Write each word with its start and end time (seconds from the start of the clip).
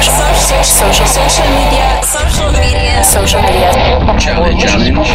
social, 0.00 0.14
social, 0.32 0.64
social, 0.64 1.06
social 1.06 1.44
media, 1.50 2.02
social 2.02 2.50
media, 2.50 3.04
social 3.04 3.42
media. 3.42 3.72
Challenge, 4.18 4.60
challenge, 4.62 5.06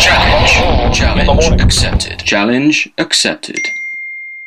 challenge, 0.00 0.96
challenge 0.96 1.60
accepted. 1.60 2.18
Challenge 2.20 2.90
accepted. 2.96 3.58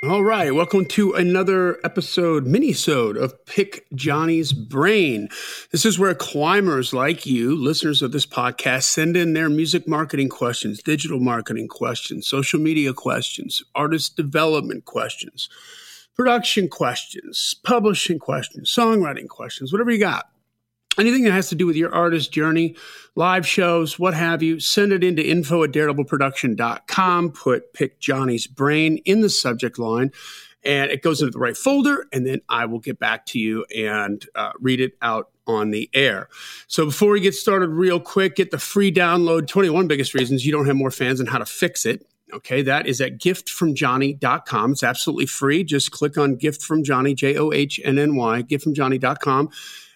All 0.03 0.23
right, 0.23 0.55
welcome 0.55 0.85
to 0.85 1.11
another 1.13 1.79
episode, 1.83 2.47
mini-sode 2.47 3.17
of 3.17 3.45
Pick 3.45 3.85
Johnny's 3.93 4.53
Brain. 4.53 5.27
This 5.71 5.85
is 5.85 5.99
where 5.99 6.15
climbers 6.15 6.93
like 6.93 7.25
you, 7.25 7.53
listeners 7.53 8.01
of 8.01 8.13
this 8.13 8.25
podcast, 8.25 8.83
send 8.83 9.17
in 9.17 9.33
their 9.33 9.49
music 9.49 9.85
marketing 9.85 10.29
questions, 10.29 10.81
digital 10.81 11.19
marketing 11.19 11.67
questions, 11.67 12.25
social 12.25 12.59
media 12.59 12.93
questions, 12.93 13.61
artist 13.75 14.15
development 14.15 14.85
questions, 14.85 15.49
production 16.21 16.67
questions, 16.67 17.55
publishing 17.63 18.19
questions, 18.19 18.71
songwriting 18.71 19.27
questions, 19.27 19.71
whatever 19.71 19.89
you 19.89 19.97
got 19.97 20.29
anything 20.99 21.23
that 21.23 21.31
has 21.31 21.49
to 21.49 21.55
do 21.55 21.65
with 21.65 21.75
your 21.75 21.91
artist 21.95 22.31
journey, 22.31 22.75
live 23.15 23.47
shows, 23.47 23.97
what 23.97 24.13
have 24.13 24.43
you, 24.43 24.59
send 24.59 24.91
it 24.91 25.03
into 25.03 25.27
info 25.27 25.63
at 25.63 25.71
daredevilproduction.com. 25.71 27.31
Put 27.31 27.73
pick 27.73 27.99
Johnny's 27.99 28.45
brain 28.45 28.97
in 29.05 29.21
the 29.21 29.29
subject 29.29 29.79
line 29.79 30.11
and 30.63 30.91
it 30.91 31.01
goes 31.01 31.21
into 31.21 31.31
the 31.31 31.39
right 31.39 31.57
folder. 31.57 32.05
And 32.13 32.27
then 32.27 32.41
I 32.49 32.65
will 32.65 32.79
get 32.79 32.99
back 32.99 33.25
to 33.27 33.39
you 33.39 33.65
and 33.75 34.23
uh, 34.35 34.51
read 34.59 34.79
it 34.79 34.93
out 35.01 35.31
on 35.47 35.71
the 35.71 35.89
air. 35.93 36.29
So 36.67 36.85
before 36.85 37.11
we 37.11 37.19
get 37.19 37.33
started, 37.33 37.69
real 37.69 37.99
quick, 37.99 38.35
get 38.35 38.51
the 38.51 38.59
free 38.59 38.91
download 38.91 39.47
21 39.47 39.87
biggest 39.87 40.13
reasons 40.13 40.45
you 40.45 40.51
don't 40.51 40.67
have 40.67 40.75
more 40.75 40.91
fans 40.91 41.19
and 41.19 41.29
how 41.29 41.39
to 41.39 41.47
fix 41.47 41.85
it. 41.85 42.05
Okay, 42.33 42.61
that 42.63 42.87
is 42.87 43.01
at 43.01 43.17
giftfromjohnny.com. 43.17 44.71
It's 44.71 44.83
absolutely 44.83 45.25
free. 45.25 45.63
Just 45.63 45.91
click 45.91 46.17
on 46.17 46.35
gift 46.35 46.61
from 46.61 46.83
Johnny, 46.83 47.13
J 47.13 47.37
O 47.37 47.51
H 47.51 47.79
N 47.83 47.99
N 47.99 48.15
Y, 48.15 48.43
giftfromjohnny.com 48.43 49.49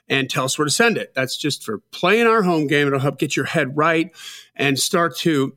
and 0.08 0.30
tell 0.30 0.46
us 0.46 0.58
where 0.58 0.66
to 0.66 0.72
send 0.72 0.98
it. 0.98 1.14
That's 1.16 1.38
just 1.38 1.64
for 1.64 1.80
playing 1.92 2.28
our 2.28 2.44
home 2.44 2.68
game. 2.68 2.88
It'll 2.88 3.00
help 3.00 3.18
get 3.18 3.36
your 3.36 3.46
head 3.46 3.76
right 3.76 4.16
and 4.55 4.77
start 4.80 5.18
to 5.20 5.55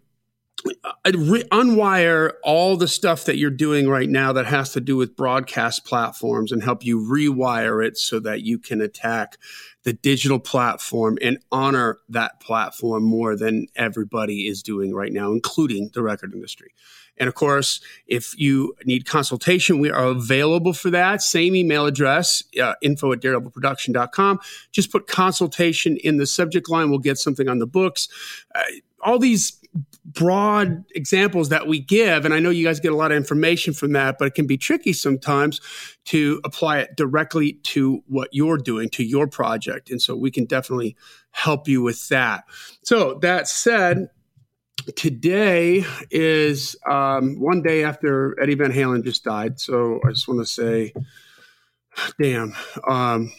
unwire 1.05 2.33
all 2.42 2.77
the 2.77 2.89
stuff 2.89 3.25
that 3.25 3.37
you're 3.37 3.51
doing 3.51 3.89
right 3.89 4.09
now 4.09 4.33
that 4.33 4.47
has 4.47 4.73
to 4.73 4.81
do 4.81 4.97
with 4.97 5.17
broadcast 5.17 5.84
platforms 5.84 6.53
and 6.53 6.62
help 6.62 6.84
you 6.84 7.01
rewire 7.01 7.84
it 7.84 7.97
so 7.97 8.20
that 8.20 8.42
you 8.42 8.59
can 8.59 8.81
attack 8.81 9.36
the 9.84 9.92
digital 9.92 10.39
platform 10.39 11.17
and 11.23 11.39
honor 11.53 11.98
that 12.09 12.41
platform 12.41 13.05
more 13.05 13.36
than 13.36 13.67
everybody 13.77 14.47
is 14.47 14.62
doing 14.62 14.95
right 14.95 15.12
now, 15.12 15.33
including 15.33 15.91
the 15.95 16.03
record 16.03 16.34
industry. 16.34 16.73
And 17.17 17.29
of 17.29 17.34
course, 17.34 17.81
if 18.06 18.39
you 18.39 18.75
need 18.84 19.06
consultation, 19.06 19.81
we 19.81 19.91
are 19.91 20.05
available 20.05 20.73
for 20.73 20.91
that. 20.91 21.23
Same 21.23 21.56
email 21.56 21.86
address, 21.86 22.45
uh, 22.61 22.75
info 22.81 23.12
at 23.12 23.20
daredevilproduction.com. 23.20 24.41
Just 24.73 24.92
put 24.92 25.06
consultation 25.06 25.97
in 25.97 26.17
the 26.19 26.27
subject 26.27 26.69
line. 26.69 26.91
We'll 26.91 27.01
get 27.01 27.19
something 27.19 27.48
on 27.48 27.59
the 27.59 27.67
books. 27.67 28.09
Uh, 28.55 28.62
all 29.03 29.19
these 29.19 29.58
broad 30.14 30.84
examples 30.95 31.51
that 31.51 31.67
we 31.67 31.81
give, 31.81 32.25
and 32.25 32.33
I 32.33 32.41
know 32.41 32.51
you 32.51 32.64
guys 32.64 32.81
get 32.81 32.92
a 32.92 32.97
lot 32.97 33.12
of 33.12 33.17
information 33.17 33.75
from 33.75 33.92
that, 33.92 34.17
but 34.19 34.27
it 34.27 34.34
can 34.34 34.47
be 34.47 34.56
tricky 34.56 34.92
sometimes 34.92 35.61
to 36.06 36.41
apply 36.45 36.78
it 36.78 36.97
directly 36.97 37.55
to 37.64 38.03
what 38.06 38.29
you're 38.33 38.59
doing, 38.59 38.89
to 38.91 39.05
your 39.05 39.27
project. 39.27 39.91
And 39.91 40.01
so 40.01 40.17
we 40.17 40.31
can 40.31 40.47
definitely 40.47 40.97
help 41.31 41.69
you 41.69 41.83
with 41.83 42.09
that. 42.09 42.45
So, 42.83 43.19
that 43.20 43.48
said, 43.48 44.09
today 44.97 45.84
is 46.11 46.77
um, 46.89 47.39
one 47.41 47.62
day 47.62 47.84
after 47.84 48.41
Eddie 48.41 48.55
Van 48.55 48.73
Halen 48.73 49.05
just 49.05 49.25
died. 49.25 49.61
So 49.61 50.01
I 50.06 50.11
just 50.11 50.29
want 50.29 50.41
to 50.41 50.47
say, 50.47 50.92
damn, 52.20 52.55
um, 52.89 53.33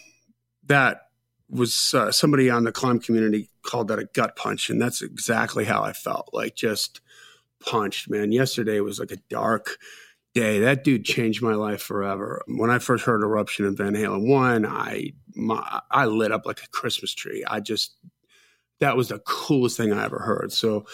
that 0.65 1.08
was 1.49 1.93
uh, 1.93 2.11
somebody 2.11 2.49
on 2.49 2.63
the 2.63 2.71
climb 2.71 2.99
community 2.99 3.49
called 3.63 3.87
that 3.87 3.99
a 3.99 4.05
gut 4.05 4.35
punch. 4.35 4.69
And 4.69 4.81
that's 4.81 5.01
exactly 5.01 5.65
how 5.65 5.83
I 5.83 5.93
felt 5.93 6.29
like 6.33 6.55
just 6.55 7.01
punched, 7.59 8.09
man. 8.09 8.31
Yesterday 8.31 8.79
was 8.79 8.99
like 8.99 9.11
a 9.11 9.17
dark 9.29 9.77
day. 10.33 10.59
That 10.59 10.83
dude 10.83 11.05
changed 11.05 11.41
my 11.41 11.55
life 11.55 11.81
forever. 11.81 12.43
When 12.47 12.69
I 12.69 12.79
first 12.79 13.05
heard 13.05 13.23
Eruption 13.23 13.65
and 13.65 13.77
Van 13.77 13.93
Halen 13.93 14.27
1, 14.27 14.65
I, 14.65 15.13
my, 15.35 15.81
I 15.89 16.05
lit 16.05 16.31
up 16.31 16.45
like 16.45 16.63
a 16.63 16.69
Christmas 16.69 17.13
tree. 17.13 17.43
I 17.47 17.59
just, 17.59 17.95
that 18.79 18.95
was 18.95 19.09
the 19.09 19.19
coolest 19.19 19.75
thing 19.77 19.91
I 19.91 20.05
ever 20.05 20.19
heard. 20.19 20.51
So, 20.51 20.85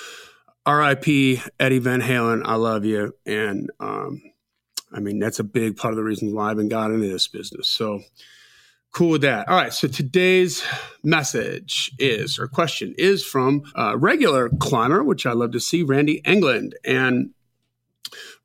R.I.P. 0.66 1.42
Eddie 1.60 1.80
Van 1.80 2.02
Halen. 2.02 2.42
I 2.44 2.56
love 2.56 2.86
you, 2.86 3.14
and 3.26 3.70
um, 3.80 4.22
I 4.92 5.00
mean 5.00 5.20
that's 5.20 5.40
a 5.40 5.44
big 5.44 5.78
part 5.78 5.92
of 5.92 5.98
the 5.98 6.04
reason 6.04 6.34
why 6.34 6.50
I've 6.50 6.58
been 6.58 6.70
got 6.70 6.92
into 6.92 7.08
this 7.08 7.28
business. 7.28 7.68
So 7.68 8.02
cool 8.96 9.10
with 9.10 9.22
that. 9.22 9.48
All 9.50 9.58
right. 9.58 9.74
So 9.74 9.90
today's 9.90 10.64
message 11.04 11.92
is, 12.00 12.40
or 12.40 12.48
question 12.48 12.96
is 12.98 13.26
from 13.26 13.64
a 13.76 13.98
regular 13.98 14.50
climber, 14.60 15.04
which 15.04 15.26
I 15.26 15.34
love 15.34 15.52
to 15.52 15.60
see, 15.60 15.84
Randy 15.84 16.22
England, 16.26 16.76
and 16.86 17.32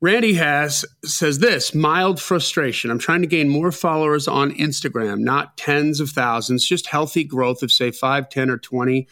Randy 0.01 0.33
has 0.33 0.83
says 1.05 1.39
this 1.39 1.73
mild 1.73 2.19
frustration. 2.19 2.91
I'm 2.91 2.99
trying 2.99 3.21
to 3.21 3.27
gain 3.27 3.47
more 3.47 3.71
followers 3.71 4.27
on 4.27 4.51
Instagram, 4.51 5.19
not 5.19 5.55
tens 5.55 6.01
of 6.01 6.09
thousands, 6.09 6.67
just 6.67 6.87
healthy 6.87 7.23
growth 7.23 7.63
of 7.63 7.71
say 7.71 7.89
5, 7.89 8.27
10, 8.27 8.49
or 8.49 8.57
20 8.57 9.07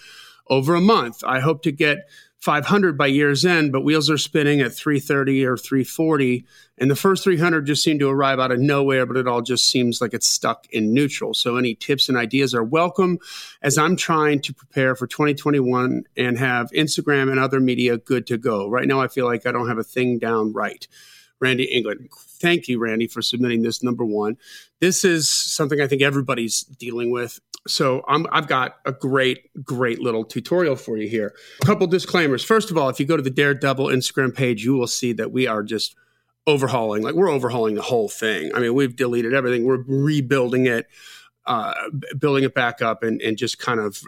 over 0.47 0.75
a 0.75 0.81
month. 0.81 1.23
I 1.23 1.39
hope 1.39 1.63
to 1.63 1.71
get 1.71 1.99
500 2.39 2.97
by 2.97 3.07
year's 3.07 3.43
end, 3.43 3.73
but 3.73 3.81
wheels 3.81 4.09
are 4.09 4.17
spinning 4.17 4.61
at 4.61 4.73
330 4.73 5.45
or 5.45 5.57
340. 5.57 6.45
And 6.77 6.89
the 6.89 6.95
first 6.95 7.25
300 7.25 7.65
just 7.65 7.83
seem 7.83 7.99
to 7.99 8.09
arrive 8.09 8.39
out 8.39 8.51
of 8.51 8.59
nowhere, 8.59 9.05
but 9.05 9.17
it 9.17 9.27
all 9.27 9.41
just 9.41 9.69
seems 9.69 9.99
like 9.99 10.13
it's 10.13 10.27
stuck 10.27 10.65
in 10.71 10.93
neutral. 10.93 11.33
So 11.33 11.57
any 11.57 11.75
tips 11.75 12.07
and 12.07 12.17
ideas 12.17 12.55
are 12.55 12.63
welcome 12.63 13.19
as 13.61 13.77
I'm 13.77 13.97
trying 13.97 14.39
to 14.43 14.53
prepare 14.53 14.95
for 14.95 15.05
2021 15.05 16.03
and 16.15 16.37
have 16.37 16.71
Instagram 16.71 17.29
and 17.29 17.39
other 17.39 17.59
media 17.59 17.97
good 17.97 18.25
to 18.27 18.37
go. 18.37 18.69
Right 18.69 18.87
now, 18.87 19.01
I 19.01 19.09
feel 19.09 19.25
like 19.25 19.45
I 19.45 19.51
don't 19.51 19.67
have 19.67 19.77
a 19.77 19.83
thing 19.83 20.17
down 20.17 20.53
right. 20.53 20.87
Randy 21.41 21.65
England. 21.65 22.09
Thank 22.17 22.67
you, 22.67 22.79
Randy, 22.79 23.07
for 23.07 23.21
submitting 23.21 23.63
this 23.63 23.83
number 23.83 24.05
one. 24.05 24.37
This 24.79 25.03
is 25.03 25.29
something 25.29 25.81
I 25.81 25.87
think 25.87 26.01
everybody's 26.01 26.61
dealing 26.61 27.11
with 27.11 27.39
so 27.67 28.03
i 28.07 28.17
have 28.33 28.47
got 28.47 28.77
a 28.85 28.91
great, 28.91 29.49
great 29.63 29.99
little 29.99 30.23
tutorial 30.23 30.75
for 30.75 30.97
you 30.97 31.07
here. 31.07 31.33
A 31.61 31.65
couple 31.65 31.87
disclaimers. 31.87 32.43
First 32.43 32.71
of 32.71 32.77
all, 32.77 32.89
if 32.89 32.99
you 32.99 33.05
go 33.05 33.17
to 33.17 33.23
the 33.23 33.29
Daredevil 33.29 33.87
Instagram 33.87 34.33
page, 34.33 34.63
you 34.63 34.73
will 34.73 34.87
see 34.87 35.13
that 35.13 35.31
we 35.31 35.47
are 35.47 35.63
just 35.63 35.95
overhauling. 36.47 37.03
Like 37.03 37.15
we're 37.15 37.29
overhauling 37.29 37.75
the 37.75 37.81
whole 37.81 38.09
thing. 38.09 38.51
I 38.55 38.59
mean, 38.59 38.73
we've 38.73 38.95
deleted 38.95 39.33
everything. 39.33 39.65
We're 39.65 39.83
rebuilding 39.87 40.65
it, 40.65 40.87
uh, 41.45 41.73
building 42.17 42.43
it 42.43 42.53
back 42.53 42.81
up, 42.81 43.03
and 43.03 43.21
and 43.21 43.37
just 43.37 43.59
kind 43.59 43.79
of 43.79 44.01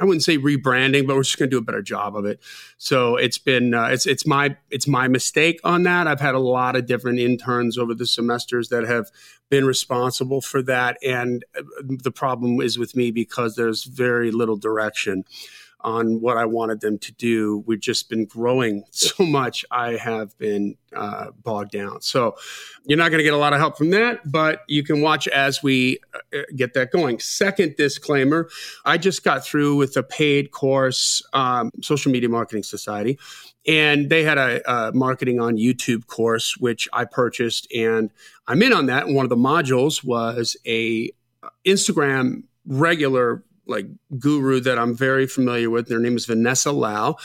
I 0.00 0.04
wouldn't 0.04 0.22
say 0.22 0.38
rebranding, 0.38 1.06
but 1.06 1.16
we're 1.16 1.22
just 1.22 1.38
going 1.38 1.50
to 1.50 1.54
do 1.54 1.58
a 1.58 1.64
better 1.64 1.82
job 1.82 2.16
of 2.16 2.24
it. 2.24 2.40
So 2.78 3.16
it's 3.16 3.38
been 3.38 3.74
uh, 3.74 3.86
it's 3.86 4.06
it's 4.06 4.26
my 4.26 4.56
it's 4.70 4.86
my 4.86 5.08
mistake 5.08 5.60
on 5.64 5.82
that. 5.82 6.06
I've 6.06 6.20
had 6.20 6.34
a 6.34 6.40
lot 6.40 6.76
of 6.76 6.86
different 6.86 7.18
interns 7.18 7.76
over 7.76 7.94
the 7.94 8.06
semesters 8.06 8.68
that 8.68 8.84
have 8.84 9.10
been 9.50 9.66
responsible 9.66 10.40
for 10.40 10.62
that, 10.62 10.98
and 11.04 11.44
uh, 11.56 11.62
the 11.82 12.10
problem 12.10 12.60
is 12.60 12.78
with 12.78 12.96
me 12.96 13.10
because 13.10 13.56
there's 13.56 13.84
very 13.84 14.30
little 14.30 14.56
direction 14.56 15.24
on 15.80 16.20
what 16.20 16.36
I 16.36 16.44
wanted 16.44 16.80
them 16.80 16.98
to 16.98 17.12
do. 17.12 17.62
We've 17.66 17.80
just 17.80 18.08
been 18.08 18.24
growing 18.24 18.84
so 18.90 19.24
much. 19.24 19.64
I 19.70 19.92
have 19.92 20.36
been 20.38 20.76
uh, 20.94 21.30
bogged 21.42 21.70
down. 21.70 22.00
So 22.00 22.34
you're 22.84 22.98
not 22.98 23.10
going 23.10 23.18
to 23.18 23.24
get 23.24 23.34
a 23.34 23.38
lot 23.38 23.52
of 23.52 23.58
help 23.58 23.78
from 23.78 23.90
that, 23.90 24.30
but 24.30 24.62
you 24.68 24.82
can 24.82 25.00
watch 25.02 25.28
as 25.28 25.62
we 25.62 26.00
uh, 26.34 26.40
get 26.56 26.74
that 26.74 26.90
going. 26.90 27.20
Second 27.20 27.76
disclaimer 27.76 28.48
I 28.84 28.98
just 28.98 29.22
got 29.22 29.44
through 29.44 29.76
with 29.76 29.96
a 29.96 30.02
paid 30.02 30.50
course, 30.50 31.22
um, 31.32 31.70
Social 31.82 32.10
Media 32.10 32.28
Marketing 32.28 32.62
Society. 32.62 33.18
And 33.66 34.08
they 34.08 34.24
had 34.24 34.38
a, 34.38 34.70
a 34.70 34.92
marketing 34.92 35.40
on 35.40 35.56
YouTube 35.56 36.06
course, 36.06 36.56
which 36.56 36.88
I 36.92 37.04
purchased, 37.04 37.70
and 37.74 38.10
I'm 38.46 38.62
in 38.62 38.72
on 38.72 38.86
that. 38.86 39.06
And 39.06 39.14
one 39.14 39.26
of 39.26 39.30
the 39.30 39.36
modules 39.36 40.02
was 40.02 40.56
a 40.66 41.10
Instagram 41.66 42.44
regular 42.66 43.42
like 43.68 43.86
guru 44.18 44.60
that 44.60 44.78
I'm 44.78 44.94
very 44.94 45.26
familiar 45.26 45.70
with. 45.70 45.88
Their 45.88 46.00
name 46.00 46.16
is 46.16 46.26
Vanessa 46.26 46.72
Lau. 46.72 47.16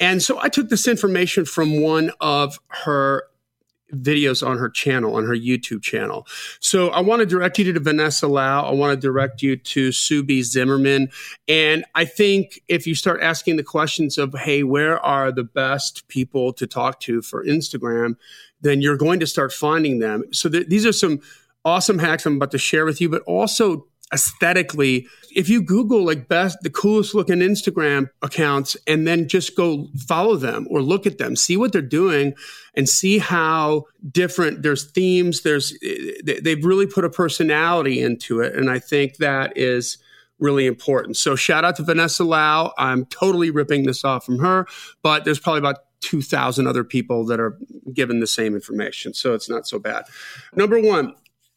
And 0.00 0.22
so 0.22 0.40
I 0.40 0.48
took 0.48 0.68
this 0.68 0.88
information 0.88 1.44
from 1.44 1.80
one 1.80 2.10
of 2.20 2.58
her 2.68 3.24
videos 3.92 4.44
on 4.46 4.58
her 4.58 4.68
channel, 4.68 5.14
on 5.16 5.24
her 5.24 5.36
YouTube 5.36 5.82
channel. 5.82 6.26
So 6.58 6.88
I 6.88 7.00
want 7.00 7.20
to 7.20 7.26
direct 7.26 7.58
you 7.58 7.72
to 7.72 7.80
Vanessa 7.80 8.26
Lau. 8.26 8.68
I 8.68 8.72
want 8.72 9.00
to 9.00 9.00
direct 9.00 9.42
you 9.42 9.56
to 9.56 9.92
Sue 9.92 10.22
B. 10.22 10.42
Zimmerman. 10.42 11.10
And 11.48 11.84
I 11.94 12.04
think 12.04 12.60
if 12.68 12.86
you 12.86 12.94
start 12.94 13.22
asking 13.22 13.56
the 13.56 13.62
questions 13.62 14.18
of, 14.18 14.34
hey, 14.34 14.62
where 14.64 14.98
are 15.00 15.30
the 15.30 15.44
best 15.44 16.08
people 16.08 16.52
to 16.54 16.66
talk 16.66 17.00
to 17.00 17.22
for 17.22 17.44
Instagram, 17.44 18.16
then 18.60 18.80
you're 18.80 18.96
going 18.96 19.20
to 19.20 19.26
start 19.26 19.52
finding 19.52 19.98
them. 20.00 20.24
So 20.32 20.48
th- 20.48 20.66
these 20.68 20.86
are 20.86 20.92
some 20.92 21.20
awesome 21.64 21.98
hacks 21.98 22.26
I'm 22.26 22.36
about 22.36 22.50
to 22.52 22.58
share 22.58 22.84
with 22.84 23.00
you, 23.00 23.08
but 23.08 23.22
also 23.22 23.86
aesthetically. 24.12 25.06
If 25.34 25.48
you 25.48 25.62
Google 25.62 26.04
like 26.04 26.28
best, 26.28 26.58
the 26.62 26.70
coolest 26.70 27.14
looking 27.14 27.38
Instagram 27.38 28.10
accounts 28.22 28.76
and 28.86 29.06
then 29.06 29.28
just 29.28 29.56
go 29.56 29.88
follow 30.06 30.36
them 30.36 30.66
or 30.70 30.82
look 30.82 31.06
at 31.06 31.18
them, 31.18 31.36
see 31.36 31.56
what 31.56 31.72
they're 31.72 31.82
doing 31.82 32.34
and 32.74 32.88
see 32.88 33.18
how 33.18 33.84
different 34.10 34.62
there's 34.62 34.90
themes. 34.90 35.42
There's, 35.42 35.76
eh, 35.82 36.38
they've 36.42 36.64
really 36.64 36.86
put 36.86 37.04
a 37.04 37.10
personality 37.10 38.00
into 38.00 38.40
it. 38.40 38.54
And 38.54 38.70
I 38.70 38.78
think 38.78 39.16
that 39.16 39.56
is, 39.56 39.98
really 40.38 40.66
important. 40.66 41.16
So 41.16 41.36
shout 41.36 41.64
out 41.64 41.76
to 41.76 41.82
Vanessa 41.82 42.24
Lau. 42.24 42.72
I'm 42.76 43.06
totally 43.06 43.50
ripping 43.50 43.84
this 43.84 44.04
off 44.04 44.24
from 44.24 44.38
her, 44.40 44.66
but 45.02 45.24
there's 45.24 45.38
probably 45.38 45.60
about 45.60 45.78
2,000 46.00 46.66
other 46.66 46.84
people 46.84 47.24
that 47.26 47.40
are 47.40 47.58
given 47.92 48.20
the 48.20 48.26
same 48.26 48.54
information. 48.54 49.14
So 49.14 49.32
it's 49.32 49.48
not 49.48 49.66
so 49.66 49.78
bad. 49.78 50.04
Number 50.54 50.80
one, 50.80 51.14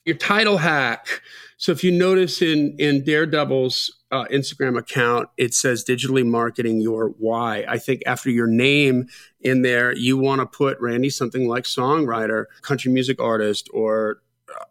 your 0.07 0.17
title 0.17 0.57
hack. 0.57 1.21
So 1.57 1.71
if 1.71 1.83
you 1.83 1.91
notice 1.91 2.41
in, 2.41 2.75
in 2.79 3.03
Daredevil's 3.03 3.93
uh, 4.11 4.25
Instagram 4.31 4.77
account, 4.77 5.29
it 5.37 5.53
says 5.53 5.83
digitally 5.83 6.25
marketing 6.25 6.79
your 6.79 7.09
why. 7.17 7.65
I 7.67 7.77
think 7.77 8.03
after 8.05 8.29
your 8.29 8.47
name 8.47 9.07
in 9.41 9.63
there, 9.63 9.93
you 9.95 10.17
want 10.17 10.39
to 10.39 10.45
put 10.45 10.79
Randy 10.79 11.09
something 11.09 11.47
like 11.47 11.65
songwriter, 11.65 12.45
country 12.61 12.91
music 12.91 13.19
artist, 13.19 13.69
or 13.73 14.21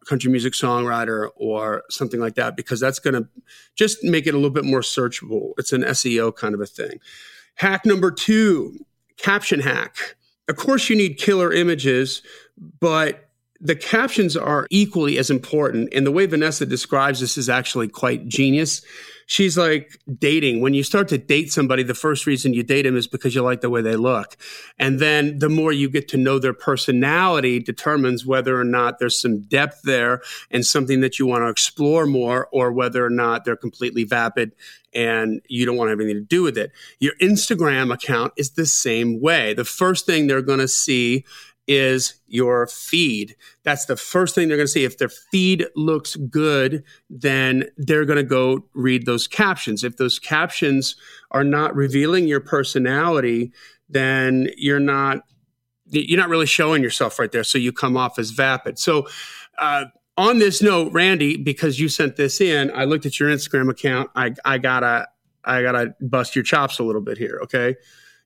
country 0.06 0.30
music 0.30 0.54
songwriter 0.54 1.28
or 1.36 1.84
something 1.90 2.20
like 2.20 2.34
that 2.36 2.56
because 2.56 2.80
that's 2.80 2.98
going 2.98 3.14
to 3.14 3.28
just 3.74 4.02
make 4.02 4.26
it 4.26 4.30
a 4.30 4.36
little 4.36 4.50
bit 4.50 4.64
more 4.64 4.80
searchable. 4.80 5.52
It's 5.58 5.72
an 5.72 5.82
SEO 5.82 6.34
kind 6.34 6.54
of 6.54 6.60
a 6.60 6.66
thing. 6.66 6.98
Hack 7.56 7.84
number 7.84 8.10
two, 8.10 8.78
caption 9.16 9.60
hack. 9.60 10.16
Of 10.48 10.56
course, 10.56 10.88
you 10.88 10.96
need 10.96 11.18
killer 11.18 11.52
images, 11.52 12.22
but 12.80 13.25
the 13.60 13.76
captions 13.76 14.36
are 14.36 14.66
equally 14.70 15.18
as 15.18 15.30
important. 15.30 15.92
And 15.92 16.06
the 16.06 16.12
way 16.12 16.26
Vanessa 16.26 16.66
describes 16.66 17.20
this 17.20 17.38
is 17.38 17.48
actually 17.48 17.88
quite 17.88 18.28
genius 18.28 18.82
she's 19.26 19.58
like 19.58 19.98
dating. 20.18 20.60
When 20.60 20.72
you 20.72 20.82
start 20.82 21.08
to 21.08 21.18
date 21.18 21.52
somebody, 21.52 21.82
the 21.82 21.94
first 21.94 22.26
reason 22.26 22.54
you 22.54 22.62
date 22.62 22.82
them 22.82 22.96
is 22.96 23.06
because 23.06 23.34
you 23.34 23.42
like 23.42 23.60
the 23.60 23.70
way 23.70 23.82
they 23.82 23.96
look. 23.96 24.36
And 24.78 24.98
then 24.98 25.38
the 25.38 25.48
more 25.48 25.72
you 25.72 25.90
get 25.90 26.08
to 26.08 26.16
know 26.16 26.38
their 26.38 26.54
personality 26.54 27.60
determines 27.60 28.24
whether 28.24 28.58
or 28.58 28.64
not 28.64 28.98
there's 28.98 29.20
some 29.20 29.42
depth 29.42 29.82
there 29.82 30.22
and 30.50 30.64
something 30.64 31.00
that 31.00 31.18
you 31.18 31.26
want 31.26 31.42
to 31.42 31.48
explore 31.48 32.06
more 32.06 32.48
or 32.52 32.72
whether 32.72 33.04
or 33.04 33.10
not 33.10 33.44
they're 33.44 33.56
completely 33.56 34.04
vapid 34.04 34.52
and 34.94 35.42
you 35.48 35.66
don't 35.66 35.76
want 35.76 35.88
to 35.88 35.90
have 35.90 36.00
anything 36.00 36.22
to 36.22 36.26
do 36.26 36.42
with 36.42 36.56
it. 36.56 36.72
Your 37.00 37.12
Instagram 37.20 37.92
account 37.92 38.32
is 38.36 38.52
the 38.52 38.64
same 38.64 39.20
way. 39.20 39.52
The 39.52 39.64
first 39.64 40.06
thing 40.06 40.26
they're 40.26 40.40
going 40.40 40.60
to 40.60 40.68
see 40.68 41.26
is 41.66 42.20
your 42.28 42.66
feed. 42.66 43.34
That's 43.64 43.86
the 43.86 43.96
first 43.96 44.34
thing 44.34 44.48
they're 44.48 44.56
going 44.56 44.66
to 44.66 44.72
see. 44.72 44.84
If 44.84 44.98
their 44.98 45.08
feed 45.08 45.66
looks 45.74 46.16
good, 46.16 46.84
then 47.10 47.64
they're 47.76 48.04
going 48.04 48.18
to 48.18 48.22
go 48.22 48.64
read 48.74 49.06
those 49.06 49.26
captions. 49.26 49.82
If 49.82 49.96
those 49.96 50.18
captions 50.18 50.96
are 51.32 51.44
not 51.44 51.74
revealing 51.74 52.28
your 52.28 52.40
personality, 52.40 53.52
then 53.88 54.48
you're 54.56 54.80
not 54.80 55.22
you're 55.88 56.18
not 56.18 56.28
really 56.28 56.46
showing 56.46 56.82
yourself 56.82 57.18
right 57.18 57.30
there. 57.30 57.44
So 57.44 57.58
you 57.58 57.72
come 57.72 57.96
off 57.96 58.18
as 58.18 58.30
vapid. 58.30 58.76
So 58.76 59.06
uh, 59.58 59.84
on 60.16 60.38
this 60.38 60.60
note, 60.60 60.92
Randy, 60.92 61.36
because 61.36 61.78
you 61.78 61.88
sent 61.88 62.16
this 62.16 62.40
in, 62.40 62.72
I 62.74 62.84
looked 62.84 63.06
at 63.06 63.20
your 63.20 63.28
Instagram 63.28 63.70
account. 63.70 64.10
I, 64.16 64.34
I 64.44 64.58
gotta 64.58 65.08
I 65.44 65.62
gotta 65.62 65.94
bust 66.00 66.34
your 66.34 66.42
chops 66.42 66.78
a 66.78 66.82
little 66.82 67.00
bit 67.00 67.18
here. 67.18 67.38
Okay. 67.44 67.76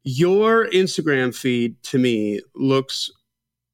Your 0.04 0.66
Instagram 0.70 1.34
feed 1.34 1.82
to 1.84 1.98
me 1.98 2.40
looks 2.54 3.10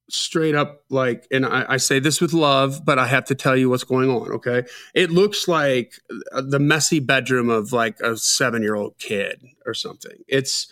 straight 0.09 0.55
up 0.55 0.85
like, 0.89 1.27
and 1.31 1.45
I, 1.45 1.65
I, 1.69 1.77
say 1.79 1.99
this 1.99 2.21
with 2.21 2.33
love, 2.33 2.85
but 2.85 2.99
I 2.99 3.07
have 3.07 3.25
to 3.27 3.35
tell 3.35 3.57
you 3.57 3.69
what's 3.69 3.85
going 3.85 4.09
on. 4.09 4.31
Okay. 4.33 4.65
It 4.95 5.11
looks 5.11 5.49
like 5.49 5.95
uh, 6.33 6.43
the 6.43 6.61
messy 6.61 7.01
bedroom 7.01 7.51
of 7.51 7.73
like 7.73 7.99
a 8.01 8.17
seven 8.17 8.63
year 8.63 8.77
old 8.77 8.99
kid 8.99 9.45
or 9.65 9.75
something. 9.75 10.23
It's, 10.29 10.69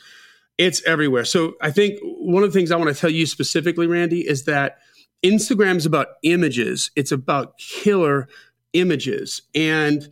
it's 0.57 0.85
everywhere. 0.87 1.25
So 1.25 1.55
I 1.61 1.73
think 1.73 1.99
one 2.03 2.45
of 2.45 2.53
the 2.53 2.59
things 2.59 2.71
I 2.71 2.77
want 2.77 2.95
to 2.95 3.01
tell 3.01 3.11
you 3.11 3.27
specifically, 3.27 3.89
Randy, 3.89 4.21
is 4.21 4.45
that 4.45 4.79
Instagram 5.25 5.77
is 5.77 5.87
about 5.87 6.09
images. 6.23 6.91
It's 6.95 7.11
about 7.11 7.59
killer 7.59 8.29
images. 8.73 9.43
And 9.55 10.09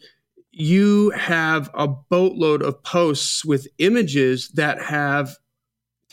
you 0.51 1.11
have 1.11 1.71
a 1.75 1.87
boatload 1.87 2.63
of 2.63 2.83
posts 2.83 3.45
with 3.45 3.69
images 3.79 4.49
that 4.55 4.83
have 4.83 5.37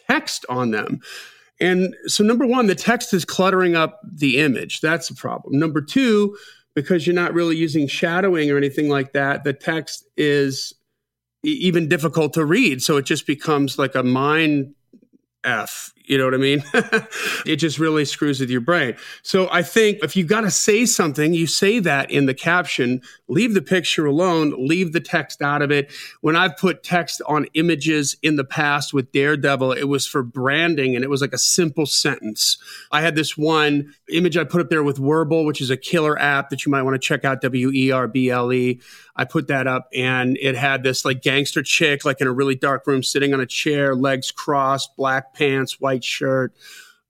text 0.07 0.45
on 0.50 0.71
them. 0.71 1.01
And 1.59 1.95
so, 2.06 2.23
number 2.23 2.45
one, 2.45 2.67
the 2.67 2.75
text 2.75 3.13
is 3.13 3.25
cluttering 3.25 3.75
up 3.75 4.00
the 4.03 4.39
image. 4.39 4.81
That's 4.81 5.09
a 5.09 5.15
problem. 5.15 5.59
Number 5.59 5.81
two, 5.81 6.38
because 6.73 7.06
you're 7.06 7.15
not 7.15 7.33
really 7.33 7.57
using 7.57 7.88
shadowing 7.88 8.50
or 8.50 8.57
anything 8.57 8.89
like 8.89 9.13
that, 9.13 9.44
the 9.44 9.53
text 9.53 10.06
is 10.15 10.73
even 11.44 11.88
difficult 11.88 12.33
to 12.33 12.45
read. 12.45 12.81
So 12.81 12.97
it 12.97 13.06
just 13.06 13.25
becomes 13.25 13.77
like 13.77 13.95
a 13.95 14.03
mind 14.03 14.73
F. 15.50 15.94
You 16.10 16.18
know 16.18 16.25
what 16.25 16.34
I 16.34 16.38
mean? 16.38 16.63
it 17.46 17.57
just 17.57 17.78
really 17.78 18.04
screws 18.04 18.40
with 18.40 18.50
your 18.50 18.62
brain. 18.62 18.96
So 19.22 19.48
I 19.51 19.62
think 19.62 20.00
if 20.01 20.16
you 20.16 20.24
got 20.24 20.42
to 20.42 20.50
say 20.50 20.88
something, 20.88 21.36
you 21.36 21.46
say 21.46 21.78
that 21.80 22.10
in 22.10 22.25
the 22.25 22.34
caption, 22.34 23.04
leave 23.28 23.54
the 23.54 23.62
picture 23.62 24.07
alone, 24.07 24.56
leave 24.57 24.92
the 24.92 25.01
text 25.01 25.44
out 25.44 25.62
of 25.62 25.69
it. 25.69 25.92
When 26.22 26.36
I've 26.36 26.57
put 26.57 26.81
text 26.81 27.22
on 27.28 27.46
images 27.54 28.18
in 28.24 28.38
the 28.38 28.44
past 28.44 28.92
with 28.92 29.12
Daredevil, 29.12 29.74
it 29.74 29.84
was 29.84 30.07
for 30.07 30.24
branding 30.24 30.96
and 30.96 31.04
it 31.04 31.12
was 31.12 31.22
like 31.22 31.34
a 31.34 31.38
simple 31.38 31.86
sentence. 31.86 32.57
I 32.92 33.01
had 33.01 33.16
this 33.16 33.38
one 33.38 33.94
image 34.12 34.36
I 34.36 34.46
put 34.46 34.62
up 34.62 34.72
there 34.72 34.84
with 34.84 34.98
Werble, 34.98 35.46
which 35.46 35.62
is 35.62 35.69
a 35.69 35.78
killer 35.78 36.19
app 36.19 36.50
that 36.50 36.66
you 36.66 36.72
might 36.72 36.81
want 36.81 36.96
to 36.96 37.07
check 37.07 37.24
out, 37.24 37.42
W 37.42 37.69
E 37.72 37.92
R 37.92 38.07
B 38.07 38.31
L 38.31 38.51
E. 38.51 38.81
I 39.19 39.25
put 39.25 39.48
that 39.48 39.68
up 39.68 39.89
and 39.94 40.38
it 40.39 40.56
had 40.56 40.81
this 40.81 41.04
like 41.04 41.21
gangster 41.21 41.62
chick, 41.62 42.06
like 42.06 42.21
in 42.21 42.27
a 42.27 42.31
really 42.31 42.56
dark 42.56 42.88
room, 42.88 43.04
sitting 43.04 43.33
on 43.33 43.42
a 43.42 43.45
chair, 43.45 43.94
legs 43.94 44.31
crossed, 44.31 44.95
black 44.95 45.33
pants, 45.33 45.81
white 45.81 46.06
shirt. 46.06 46.54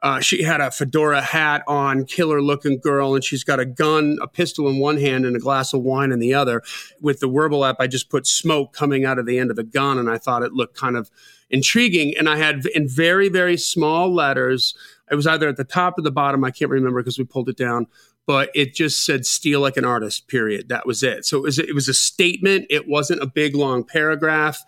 Uh, 0.02 0.20
she 0.20 0.42
had 0.42 0.60
a 0.60 0.72
fedora 0.72 1.22
hat 1.22 1.62
on, 1.68 2.06
killer 2.06 2.42
looking 2.42 2.80
girl, 2.80 3.14
and 3.14 3.24
she's 3.24 3.44
got 3.44 3.60
a 3.60 3.66
gun, 3.66 4.18
a 4.24 4.28
pistol 4.28 4.68
in 4.68 4.80
one 4.80 4.98
hand, 4.98 5.24
and 5.24 5.36
a 5.36 5.40
glass 5.40 5.72
of 5.72 5.84
wine 5.84 6.12
in 6.12 6.18
the 6.18 6.34
other. 6.34 6.64
With 7.00 7.20
the 7.20 7.30
Werble 7.30 7.70
app, 7.70 7.76
I 7.80 7.86
just 7.86 8.10
put 8.10 8.26
smoke 8.26 8.74
coming 8.74 9.06
out 9.06 9.20
of 9.20 9.28
the 9.28 9.38
end 9.38 9.52
of 9.52 9.56
the 9.56 9.64
gun, 9.64 10.00
and 10.00 10.10
I 10.10 10.18
thought 10.18 10.42
it 10.42 10.54
looked 10.54 10.76
kind 10.76 10.98
of 10.98 11.12
intriguing. 11.52 12.16
And 12.18 12.28
I 12.28 12.38
had 12.38 12.66
in 12.74 12.88
very, 12.90 13.30
very 13.30 13.58
small 13.58 14.12
letters, 14.12 14.74
it 15.12 15.16
was 15.16 15.28
either 15.28 15.48
at 15.48 15.58
the 15.58 15.64
top 15.64 16.00
or 16.00 16.02
the 16.02 16.12
bottom, 16.12 16.44
I 16.44 16.50
can't 16.50 16.72
remember 16.72 17.02
because 17.02 17.20
we 17.20 17.26
pulled 17.26 17.50
it 17.50 17.58
down 17.58 17.86
but 18.30 18.52
it 18.54 18.76
just 18.76 19.04
said 19.08 19.26
steal 19.26 19.60
like 19.60 19.76
an 19.76 19.84
artist 19.84 20.28
period. 20.28 20.70
That 20.70 20.86
was 20.86 21.02
it. 21.02 21.26
So 21.26 21.38
it 21.38 21.42
was 21.42 21.58
it 21.58 21.74
was 21.74 21.90
a 21.90 21.96
statement. 21.96 22.68
It 22.70 22.88
wasn't 22.88 23.24
a 23.24 23.26
big 23.26 23.56
long 23.56 23.84
paragraph. 23.84 24.62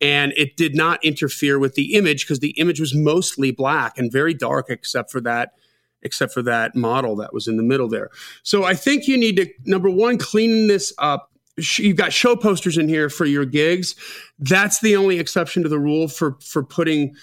And 0.00 0.32
it 0.36 0.56
did 0.56 0.76
not 0.76 1.04
interfere 1.04 1.58
with 1.58 1.74
the 1.74 1.94
image 1.96 2.24
because 2.24 2.38
the 2.38 2.50
image 2.50 2.78
was 2.78 2.94
mostly 2.94 3.50
black 3.50 3.98
and 3.98 4.12
very 4.12 4.34
dark 4.34 4.66
except 4.70 5.10
for 5.10 5.20
that 5.22 5.54
except 6.02 6.32
for 6.32 6.42
that 6.42 6.76
model 6.76 7.16
that 7.16 7.34
was 7.34 7.48
in 7.48 7.56
the 7.56 7.64
middle 7.64 7.88
there. 7.88 8.10
So 8.44 8.62
i 8.62 8.74
think 8.74 9.08
you 9.08 9.18
need 9.18 9.34
to 9.38 9.48
number 9.64 9.90
one 9.90 10.16
clean 10.16 10.68
this 10.68 10.92
up. 10.98 11.32
You've 11.76 11.96
got 11.96 12.12
show 12.12 12.36
posters 12.36 12.78
in 12.78 12.88
here 12.88 13.10
for 13.10 13.24
your 13.24 13.44
gigs. 13.44 13.96
That's 14.38 14.78
the 14.78 14.94
only 14.94 15.18
exception 15.18 15.64
to 15.64 15.68
the 15.68 15.80
rule 15.80 16.06
for 16.06 16.36
for 16.40 16.62
putting 16.62 17.16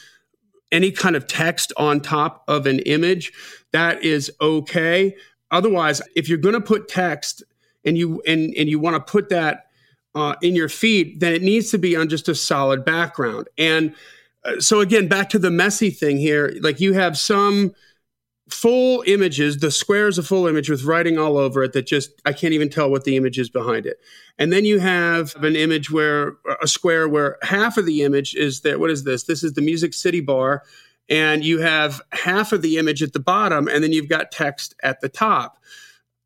any 0.74 0.92
kind 0.92 1.16
of 1.16 1.25
text 1.25 1.72
on 1.78 2.02
top 2.02 2.44
of 2.50 2.66
an 2.66 2.80
image. 2.80 3.32
That 3.72 4.04
is 4.04 4.30
okay 4.42 5.16
Otherwise, 5.52 6.02
if 6.16 6.28
you're 6.28 6.38
going 6.38 6.56
to 6.56 6.62
put 6.62 6.88
text 6.88 7.44
and 7.86 7.98
you 7.98 8.22
and 8.28 8.54
and 8.56 8.70
you 8.70 8.80
want 8.80 8.96
to 8.96 9.12
put 9.12 9.30
that 9.30 9.68
uh, 10.16 10.36
in 10.42 10.56
your 10.56 10.70
feed, 10.70 11.20
then 11.20 11.34
it 11.34 11.42
needs 11.42 11.72
to 11.72 11.78
be 11.78 11.96
on 11.96 12.10
just 12.10 12.28
a 12.30 12.36
solid 12.36 12.84
background. 12.86 13.48
And 13.58 13.94
uh, 14.44 14.60
so 14.60 14.80
again, 14.80 15.08
back 15.08 15.30
to 15.30 15.40
the 15.40 15.52
messy 15.52 15.90
thing 15.90 16.18
here. 16.18 16.56
Like 16.62 16.80
you 16.80 16.94
have 16.94 17.18
some 17.18 17.74
full 18.50 19.04
images, 19.08 19.58
the 19.58 19.72
square 19.72 20.08
is 20.08 20.18
a 20.18 20.24
full 20.24 20.48
image 20.48 20.70
with 20.70 20.84
writing 20.84 21.18
all 21.18 21.38
over 21.38 21.64
it 21.64 21.74
that 21.74 21.88
just 21.88 22.12
I 22.25 22.34
can't 22.34 22.54
even 22.54 22.70
tell 22.70 22.90
what 22.90 23.04
the 23.04 23.18
image 23.18 23.40
is 23.40 23.50
behind 23.50 23.86
it. 23.86 24.00
And 24.38 24.54
then 24.54 24.66
you 24.66 24.80
have 24.80 25.36
an 25.44 25.56
image 25.56 25.90
where 25.90 26.38
a 26.62 26.68
square 26.68 27.08
where 27.08 27.38
half 27.42 27.78
of 27.78 27.86
the 27.86 28.04
image 28.04 28.36
is 28.36 28.62
that 28.62 28.80
what 28.80 28.92
is 28.92 29.04
this? 29.04 29.24
This 29.24 29.44
is 29.44 29.54
the 29.54 29.62
Music 29.62 29.94
City 29.94 30.22
bar 30.22 30.64
and 31.10 31.44
you 31.44 31.60
have 31.60 32.02
half 32.12 32.52
of 32.52 32.62
the 32.62 32.78
image 32.78 33.04
at 33.04 33.14
the 33.14 33.20
bottom 33.20 33.68
and 33.68 33.84
then 33.84 33.92
you've 33.92 34.10
got 34.10 34.32
text 34.32 34.76
at 34.84 35.02
the 35.02 35.10
top. 35.10 35.58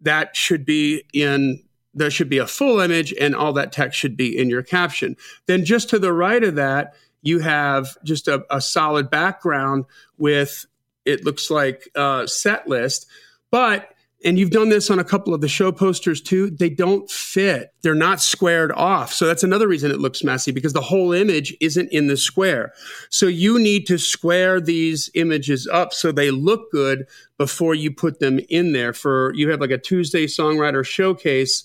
That 0.01 0.35
should 0.35 0.65
be 0.65 1.03
in 1.13 1.63
there 1.93 2.11
should 2.11 2.29
be 2.29 2.37
a 2.37 2.47
full 2.47 2.79
image 2.79 3.13
and 3.19 3.35
all 3.35 3.51
that 3.53 3.71
text 3.71 3.99
should 3.99 4.15
be 4.15 4.37
in 4.37 4.49
your 4.49 4.61
caption. 4.61 5.17
Then 5.47 5.65
just 5.65 5.89
to 5.89 5.99
the 5.99 6.13
right 6.13 6.43
of 6.43 6.55
that 6.55 6.93
you 7.21 7.39
have 7.39 7.97
just 8.03 8.27
a, 8.27 8.45
a 8.49 8.61
solid 8.61 9.09
background 9.09 9.85
with 10.17 10.65
it 11.05 11.25
looks 11.25 11.49
like 11.49 11.89
a 11.95 12.27
set 12.27 12.67
list 12.67 13.07
but 13.51 13.89
and 14.25 14.37
you've 14.37 14.51
done 14.51 14.67
this 14.67 14.91
on 14.91 14.99
a 14.99 15.03
couple 15.03 15.33
of 15.33 15.39
the 15.39 15.47
show 15.47 15.71
posters 15.71 16.19
too, 16.19 16.49
they 16.49 16.69
don't 16.69 17.09
fit. 17.09 17.73
They're 17.81 17.95
not 17.95 18.19
squared 18.19 18.71
off. 18.73 19.13
So 19.13 19.25
that's 19.25 19.43
another 19.43 19.67
reason 19.67 19.91
it 19.91 19.99
looks 19.99 20.23
messy 20.23 20.51
because 20.51 20.73
the 20.73 20.81
whole 20.81 21.13
image 21.13 21.55
isn't 21.61 21.89
in 21.93 22.07
the 22.07 22.17
square. 22.17 22.73
So 23.09 23.27
you 23.27 23.57
need 23.57 23.87
to 23.87 23.97
square 23.97 24.59
these 24.59 25.09
images 25.13 25.67
up 25.71 25.93
so 25.93 26.11
they 26.11 26.31
look 26.31 26.69
good 26.71 27.05
before 27.37 27.75
you 27.75 27.91
put 27.91 28.19
them 28.19 28.39
in 28.49 28.73
there 28.73 28.91
for 28.91 29.33
you 29.35 29.49
have 29.51 29.61
like 29.61 29.71
a 29.71 29.77
Tuesday 29.77 30.25
songwriter 30.25 30.85
showcase 30.85 31.63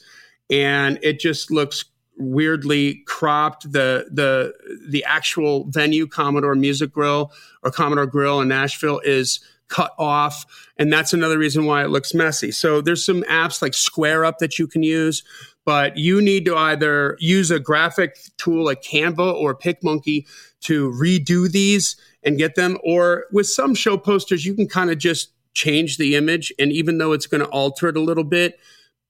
and 0.48 1.00
it 1.02 1.18
just 1.18 1.50
looks 1.50 1.84
weirdly 2.16 3.02
cropped 3.06 3.72
the 3.72 4.06
the 4.12 4.54
the 4.88 5.04
actual 5.04 5.64
venue 5.70 6.06
commodore 6.06 6.54
music 6.54 6.92
grill 6.92 7.32
or 7.64 7.72
commodore 7.72 8.06
grill 8.06 8.40
in 8.40 8.46
nashville 8.46 9.00
is 9.00 9.40
cut 9.68 9.92
off 9.98 10.44
and 10.76 10.92
that's 10.92 11.12
another 11.12 11.38
reason 11.38 11.64
why 11.64 11.82
it 11.84 11.90
looks 11.90 12.14
messy. 12.14 12.50
So 12.50 12.80
there's 12.80 13.04
some 13.04 13.22
apps 13.24 13.62
like 13.62 13.74
square 13.74 14.24
up 14.24 14.38
that 14.38 14.58
you 14.58 14.66
can 14.66 14.82
use 14.82 15.22
but 15.64 15.96
you 15.96 16.20
need 16.20 16.44
to 16.44 16.56
either 16.56 17.16
use 17.20 17.50
a 17.50 17.58
graphic 17.58 18.18
tool 18.36 18.64
like 18.64 18.82
canva 18.82 19.34
or 19.34 19.56
picmonkey 19.56 20.26
to 20.60 20.90
redo 20.92 21.50
these 21.50 21.96
and 22.22 22.38
get 22.38 22.54
them 22.54 22.78
or 22.84 23.24
with 23.32 23.46
some 23.46 23.74
show 23.74 23.96
posters 23.96 24.44
you 24.44 24.54
can 24.54 24.68
kind 24.68 24.90
of 24.90 24.98
just 24.98 25.32
change 25.54 25.96
the 25.96 26.16
image 26.16 26.52
and 26.58 26.72
even 26.72 26.98
though 26.98 27.12
it's 27.12 27.26
going 27.26 27.40
to 27.40 27.48
alter 27.48 27.88
it 27.88 27.96
a 27.96 28.00
little 28.00 28.24
bit 28.24 28.58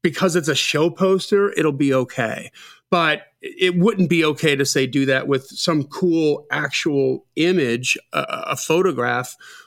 because 0.02 0.36
it's 0.36 0.48
a 0.48 0.54
show 0.54 0.90
poster 0.90 1.50
it'll 1.52 1.72
be 1.72 1.92
okay. 1.92 2.52
But 2.90 3.22
it 3.40 3.76
wouldn't 3.76 4.08
be 4.08 4.24
okay 4.24 4.54
to 4.54 4.64
say 4.64 4.86
do 4.86 5.04
that 5.06 5.26
with 5.26 5.46
some 5.46 5.84
cool 5.84 6.46
actual 6.50 7.26
image, 7.34 7.98
a, 8.12 8.24
a 8.48 8.56
photograph 8.56 9.34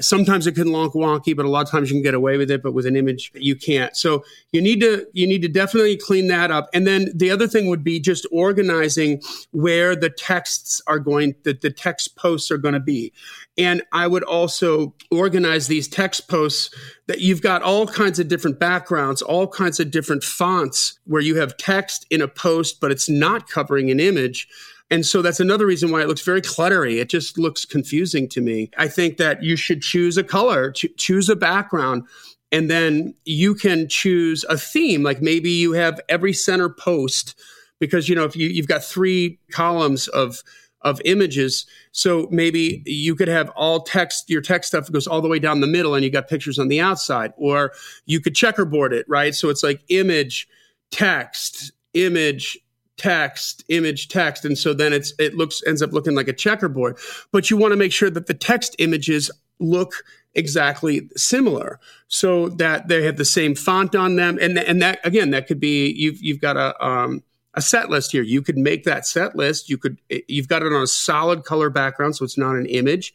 Sometimes 0.00 0.46
it 0.46 0.54
can 0.54 0.70
look 0.70 0.94
wonky 0.94 1.34
but 1.34 1.44
a 1.44 1.48
lot 1.48 1.64
of 1.64 1.70
times 1.70 1.90
you 1.90 1.96
can 1.96 2.02
get 2.02 2.14
away 2.14 2.36
with 2.36 2.50
it 2.50 2.62
but 2.62 2.72
with 2.72 2.86
an 2.86 2.96
image 2.96 3.32
you 3.34 3.56
can't. 3.56 3.96
So 3.96 4.24
you 4.52 4.60
need 4.60 4.80
to 4.80 5.06
you 5.12 5.26
need 5.26 5.42
to 5.42 5.48
definitely 5.48 5.96
clean 5.96 6.28
that 6.28 6.50
up. 6.50 6.68
And 6.72 6.86
then 6.86 7.10
the 7.14 7.30
other 7.30 7.46
thing 7.46 7.68
would 7.68 7.82
be 7.82 8.00
just 8.00 8.26
organizing 8.30 9.20
where 9.50 9.96
the 9.96 10.10
texts 10.10 10.80
are 10.86 10.98
going 10.98 11.34
that 11.44 11.60
the 11.60 11.70
text 11.70 12.16
posts 12.16 12.50
are 12.50 12.58
going 12.58 12.74
to 12.74 12.80
be. 12.80 13.12
And 13.56 13.82
i 13.92 14.06
would 14.06 14.24
also 14.24 14.94
organize 15.10 15.66
these 15.66 15.88
text 15.88 16.28
posts 16.28 16.74
that 17.06 17.20
you've 17.20 17.42
got 17.42 17.62
all 17.62 17.86
kinds 17.86 18.18
of 18.18 18.28
different 18.28 18.58
backgrounds 18.58 19.22
all 19.22 19.46
kinds 19.48 19.80
of 19.80 19.90
different 19.90 20.22
fonts 20.22 20.98
where 21.04 21.22
you 21.22 21.36
have 21.36 21.56
text 21.56 22.06
in 22.10 22.20
a 22.20 22.28
post 22.28 22.80
but 22.80 22.92
it's 22.92 23.08
not 23.08 23.48
covering 23.48 23.90
an 23.90 23.98
image 23.98 24.48
and 24.90 25.04
so 25.04 25.20
that's 25.20 25.40
another 25.40 25.66
reason 25.66 25.90
why 25.90 26.00
it 26.00 26.08
looks 26.08 26.22
very 26.22 26.40
cluttery. 26.40 27.00
It 27.00 27.08
just 27.08 27.38
looks 27.38 27.64
confusing 27.64 28.28
to 28.30 28.40
me. 28.40 28.70
I 28.78 28.88
think 28.88 29.18
that 29.18 29.42
you 29.42 29.54
should 29.56 29.82
choose 29.82 30.16
a 30.16 30.24
color, 30.24 30.72
ch- 30.72 30.86
choose 30.96 31.28
a 31.28 31.36
background, 31.36 32.04
and 32.50 32.70
then 32.70 33.14
you 33.24 33.54
can 33.54 33.88
choose 33.88 34.44
a 34.48 34.56
theme. 34.56 35.02
Like 35.02 35.20
maybe 35.20 35.50
you 35.50 35.72
have 35.72 36.00
every 36.08 36.32
center 36.32 36.70
post 36.70 37.38
because 37.78 38.08
you 38.08 38.14
know 38.14 38.24
if 38.24 38.34
you, 38.34 38.48
you've 38.48 38.68
got 38.68 38.82
three 38.82 39.38
columns 39.50 40.08
of 40.08 40.42
of 40.82 41.00
images. 41.04 41.66
So 41.92 42.28
maybe 42.30 42.82
you 42.86 43.14
could 43.14 43.28
have 43.28 43.50
all 43.50 43.82
text, 43.82 44.30
your 44.30 44.40
text 44.40 44.68
stuff 44.68 44.90
goes 44.90 45.06
all 45.06 45.20
the 45.20 45.28
way 45.28 45.38
down 45.38 45.60
the 45.60 45.66
middle 45.66 45.94
and 45.94 46.04
you 46.04 46.10
got 46.10 46.28
pictures 46.28 46.58
on 46.58 46.68
the 46.68 46.80
outside. 46.80 47.32
Or 47.36 47.72
you 48.06 48.20
could 48.20 48.34
checkerboard 48.34 48.92
it, 48.92 49.04
right? 49.08 49.34
So 49.34 49.48
it's 49.48 49.62
like 49.62 49.82
image, 49.88 50.48
text, 50.90 51.72
image, 51.94 52.56
text, 52.98 53.64
image, 53.68 54.08
text. 54.08 54.44
And 54.44 54.58
so 54.58 54.74
then 54.74 54.92
it's 54.92 55.14
it 55.18 55.34
looks 55.34 55.62
ends 55.66 55.80
up 55.80 55.92
looking 55.92 56.14
like 56.14 56.28
a 56.28 56.32
checkerboard. 56.32 56.98
But 57.32 57.50
you 57.50 57.56
want 57.56 57.72
to 57.72 57.76
make 57.76 57.92
sure 57.92 58.10
that 58.10 58.26
the 58.26 58.34
text 58.34 58.76
images 58.78 59.30
look 59.60 60.04
exactly 60.34 61.08
similar 61.16 61.80
so 62.06 62.48
that 62.50 62.88
they 62.88 63.02
have 63.02 63.16
the 63.16 63.24
same 63.24 63.54
font 63.54 63.94
on 63.94 64.16
them. 64.16 64.38
And 64.40 64.58
and 64.58 64.82
that 64.82 65.00
again, 65.04 65.30
that 65.30 65.46
could 65.46 65.60
be 65.60 65.90
you've 65.92 66.22
you've 66.22 66.40
got 66.40 66.56
a 66.56 66.84
um 66.84 67.22
a 67.54 67.62
set 67.62 67.90
list 67.90 68.12
here. 68.12 68.22
You 68.22 68.42
could 68.42 68.58
make 68.58 68.84
that 68.84 69.06
set 69.06 69.34
list. 69.34 69.68
You 69.68 69.78
could 69.78 69.98
you've 70.28 70.48
got 70.48 70.62
it 70.62 70.72
on 70.72 70.82
a 70.82 70.86
solid 70.86 71.44
color 71.44 71.70
background, 71.70 72.16
so 72.16 72.24
it's 72.24 72.38
not 72.38 72.56
an 72.56 72.66
image. 72.66 73.14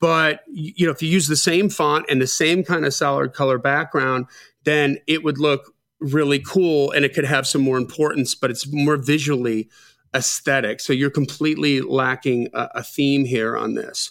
But 0.00 0.40
you 0.48 0.86
know, 0.86 0.92
if 0.92 1.02
you 1.02 1.08
use 1.08 1.28
the 1.28 1.36
same 1.36 1.68
font 1.68 2.06
and 2.08 2.20
the 2.20 2.26
same 2.26 2.64
kind 2.64 2.84
of 2.84 2.92
solid 2.92 3.32
color 3.32 3.58
background, 3.58 4.26
then 4.64 4.98
it 5.06 5.24
would 5.24 5.38
look 5.38 5.72
really 6.00 6.38
cool 6.38 6.90
and 6.92 7.04
it 7.04 7.14
could 7.14 7.24
have 7.24 7.46
some 7.46 7.62
more 7.62 7.78
importance, 7.78 8.34
but 8.34 8.50
it's 8.50 8.70
more 8.72 8.96
visually 8.96 9.68
aesthetic. 10.14 10.80
So 10.80 10.92
you're 10.92 11.10
completely 11.10 11.80
lacking 11.80 12.48
a, 12.54 12.68
a 12.76 12.82
theme 12.82 13.24
here 13.24 13.56
on 13.56 13.74
this. 13.74 14.10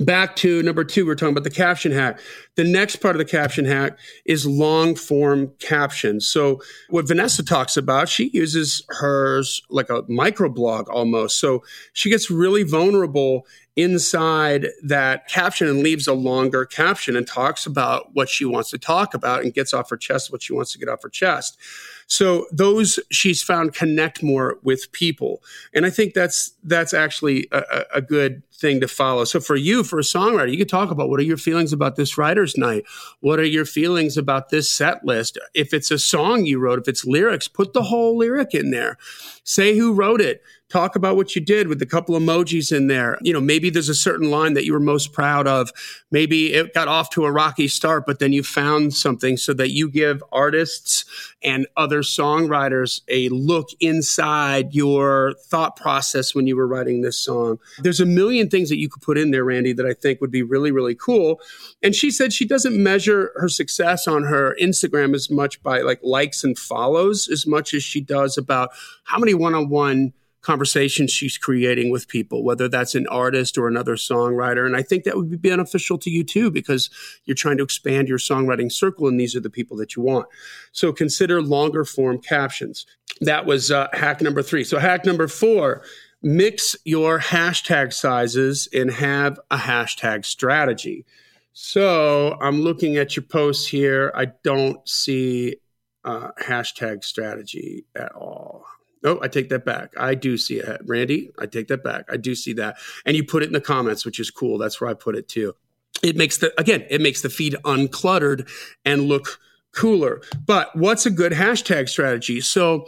Back 0.00 0.36
to 0.36 0.62
number 0.62 0.84
two, 0.84 1.04
we're 1.04 1.14
talking 1.14 1.32
about 1.32 1.44
the 1.44 1.50
caption 1.50 1.92
hack. 1.92 2.18
The 2.56 2.64
next 2.64 2.96
part 2.96 3.14
of 3.14 3.18
the 3.18 3.26
caption 3.26 3.66
hack 3.66 3.98
is 4.24 4.46
long 4.46 4.94
form 4.94 5.52
captions. 5.58 6.26
So, 6.26 6.62
what 6.88 7.06
Vanessa 7.06 7.42
talks 7.42 7.76
about, 7.76 8.08
she 8.08 8.30
uses 8.32 8.82
hers 8.88 9.60
like 9.68 9.90
a 9.90 10.02
microblog 10.04 10.88
almost. 10.88 11.38
So, 11.38 11.62
she 11.92 12.08
gets 12.08 12.30
really 12.30 12.62
vulnerable 12.62 13.46
inside 13.76 14.68
that 14.82 15.28
caption 15.28 15.66
and 15.66 15.82
leaves 15.82 16.06
a 16.06 16.12
longer 16.12 16.64
caption 16.64 17.16
and 17.16 17.26
talks 17.26 17.64
about 17.64 18.10
what 18.14 18.28
she 18.28 18.44
wants 18.44 18.70
to 18.70 18.78
talk 18.78 19.14
about 19.14 19.42
and 19.42 19.54
gets 19.54 19.72
off 19.72 19.88
her 19.88 19.96
chest 19.96 20.30
what 20.30 20.42
she 20.42 20.52
wants 20.52 20.72
to 20.72 20.78
get 20.78 20.88
off 20.88 21.02
her 21.02 21.08
chest. 21.08 21.58
So 22.06 22.46
those 22.52 22.98
she's 23.10 23.42
found 23.42 23.72
connect 23.72 24.22
more 24.22 24.58
with 24.62 24.92
people, 24.92 25.42
and 25.72 25.86
I 25.86 25.90
think 25.90 26.12
that's 26.12 26.52
that's 26.62 26.92
actually 26.92 27.48
a, 27.52 27.84
a, 27.94 28.02
good 28.02 28.42
thing 28.62 28.80
to 28.80 28.88
follow. 28.88 29.24
So 29.24 29.40
for 29.40 29.56
you, 29.56 29.84
for 29.84 29.98
a 29.98 30.02
songwriter, 30.02 30.50
you 30.50 30.56
could 30.56 30.70
talk 30.70 30.90
about 30.90 31.10
what 31.10 31.20
are 31.20 31.24
your 31.24 31.36
feelings 31.36 31.74
about 31.74 31.96
this 31.96 32.16
writer's 32.16 32.56
night. 32.56 32.84
What 33.20 33.38
are 33.38 33.44
your 33.44 33.66
feelings 33.66 34.16
about 34.16 34.48
this 34.48 34.70
set 34.70 35.04
list? 35.04 35.36
If 35.52 35.74
it's 35.74 35.90
a 35.90 35.98
song 35.98 36.46
you 36.46 36.58
wrote, 36.58 36.78
if 36.78 36.88
it's 36.88 37.04
lyrics, 37.04 37.48
put 37.48 37.74
the 37.74 37.82
whole 37.82 38.16
lyric 38.16 38.54
in 38.54 38.70
there. 38.70 38.96
Say 39.44 39.76
who 39.76 39.92
wrote 39.92 40.22
it 40.22 40.42
talk 40.72 40.96
about 40.96 41.16
what 41.16 41.36
you 41.36 41.42
did 41.42 41.68
with 41.68 41.82
a 41.82 41.86
couple 41.86 42.18
emojis 42.18 42.74
in 42.74 42.86
there. 42.86 43.18
You 43.20 43.32
know, 43.34 43.40
maybe 43.40 43.68
there's 43.68 43.90
a 43.90 43.94
certain 43.94 44.30
line 44.30 44.54
that 44.54 44.64
you 44.64 44.72
were 44.72 44.80
most 44.80 45.12
proud 45.12 45.46
of. 45.46 45.70
Maybe 46.10 46.54
it 46.54 46.72
got 46.72 46.88
off 46.88 47.10
to 47.10 47.26
a 47.26 47.30
rocky 47.30 47.68
start, 47.68 48.06
but 48.06 48.18
then 48.18 48.32
you 48.32 48.42
found 48.42 48.94
something 48.94 49.36
so 49.36 49.52
that 49.52 49.70
you 49.70 49.90
give 49.90 50.24
artists 50.32 51.04
and 51.42 51.66
other 51.76 52.00
songwriters 52.00 53.02
a 53.08 53.28
look 53.28 53.68
inside 53.80 54.74
your 54.74 55.34
thought 55.44 55.76
process 55.76 56.34
when 56.34 56.46
you 56.46 56.56
were 56.56 56.66
writing 56.66 57.02
this 57.02 57.18
song. 57.18 57.58
There's 57.78 58.00
a 58.00 58.06
million 58.06 58.48
things 58.52 58.68
that 58.68 58.78
you 58.78 58.88
could 58.88 59.02
put 59.02 59.18
in 59.18 59.32
there, 59.32 59.44
Randy, 59.44 59.72
that 59.72 59.86
I 59.86 59.94
think 59.94 60.20
would 60.20 60.30
be 60.30 60.44
really, 60.44 60.70
really 60.70 60.94
cool. 60.94 61.40
And 61.82 61.92
she 61.96 62.12
said 62.12 62.32
she 62.32 62.46
doesn't 62.46 62.80
measure 62.80 63.32
her 63.34 63.48
success 63.48 64.06
on 64.06 64.22
her 64.22 64.56
Instagram 64.62 65.16
as 65.16 65.28
much 65.28 65.60
by 65.64 65.80
like 65.80 65.98
likes 66.04 66.44
and 66.44 66.56
follows 66.56 67.28
as 67.28 67.44
much 67.48 67.74
as 67.74 67.82
she 67.82 68.00
does 68.00 68.38
about 68.38 68.70
how 69.02 69.18
many 69.18 69.34
one 69.34 69.54
on 69.54 69.68
one 69.68 70.12
conversations 70.42 71.12
she's 71.12 71.38
creating 71.38 71.90
with 71.90 72.08
people, 72.08 72.42
whether 72.44 72.68
that's 72.68 72.94
an 72.94 73.06
artist 73.06 73.56
or 73.56 73.68
another 73.68 73.94
songwriter. 73.94 74.66
And 74.66 74.76
I 74.76 74.82
think 74.82 75.04
that 75.04 75.16
would 75.16 75.30
be 75.30 75.36
beneficial 75.36 75.98
to 75.98 76.10
you 76.10 76.24
too, 76.24 76.50
because 76.50 76.90
you're 77.24 77.36
trying 77.36 77.58
to 77.58 77.62
expand 77.62 78.08
your 78.08 78.18
songwriting 78.18 78.70
circle 78.70 79.06
and 79.06 79.18
these 79.18 79.36
are 79.36 79.40
the 79.40 79.50
people 79.50 79.76
that 79.76 79.94
you 79.96 80.02
want. 80.02 80.26
So 80.72 80.92
consider 80.92 81.40
longer 81.40 81.84
form 81.84 82.18
captions. 82.18 82.86
That 83.20 83.46
was 83.46 83.70
uh, 83.70 83.88
hack 83.92 84.20
number 84.20 84.42
three. 84.42 84.64
So 84.64 84.78
hack 84.78 85.04
number 85.04 85.28
four, 85.28 85.84
mix 86.22 86.76
your 86.84 87.18
hashtag 87.18 87.92
sizes 87.92 88.68
and 88.72 88.90
have 88.90 89.40
a 89.50 89.56
hashtag 89.56 90.24
strategy. 90.24 91.04
So 91.52 92.38
I'm 92.40 92.60
looking 92.60 92.96
at 92.96 93.16
your 93.16 93.24
posts 93.24 93.66
here. 93.66 94.12
I 94.14 94.26
don't 94.42 94.86
see 94.88 95.56
uh, 96.04 96.30
hashtag 96.40 97.04
strategy 97.04 97.84
at 97.94 98.12
all. 98.12 98.64
Oh, 99.04 99.18
I 99.20 99.28
take 99.28 99.48
that 99.48 99.64
back. 99.64 99.92
I 99.98 100.14
do 100.14 100.36
see 100.36 100.58
it. 100.58 100.80
Randy, 100.84 101.32
I 101.38 101.46
take 101.46 101.68
that 101.68 101.82
back. 101.82 102.04
I 102.10 102.16
do 102.16 102.34
see 102.34 102.52
that. 102.54 102.76
And 103.04 103.16
you 103.16 103.24
put 103.24 103.42
it 103.42 103.46
in 103.46 103.52
the 103.52 103.60
comments, 103.60 104.06
which 104.06 104.20
is 104.20 104.30
cool. 104.30 104.58
That's 104.58 104.80
where 104.80 104.88
I 104.88 104.94
put 104.94 105.16
it 105.16 105.28
too. 105.28 105.54
It 106.02 106.16
makes 106.16 106.38
the, 106.38 106.52
again, 106.58 106.86
it 106.88 107.00
makes 107.00 107.22
the 107.22 107.28
feed 107.28 107.54
uncluttered 107.64 108.48
and 108.84 109.02
look 109.02 109.40
cooler. 109.72 110.22
But 110.46 110.74
what's 110.76 111.04
a 111.04 111.10
good 111.10 111.32
hashtag 111.32 111.88
strategy? 111.88 112.40
So 112.40 112.86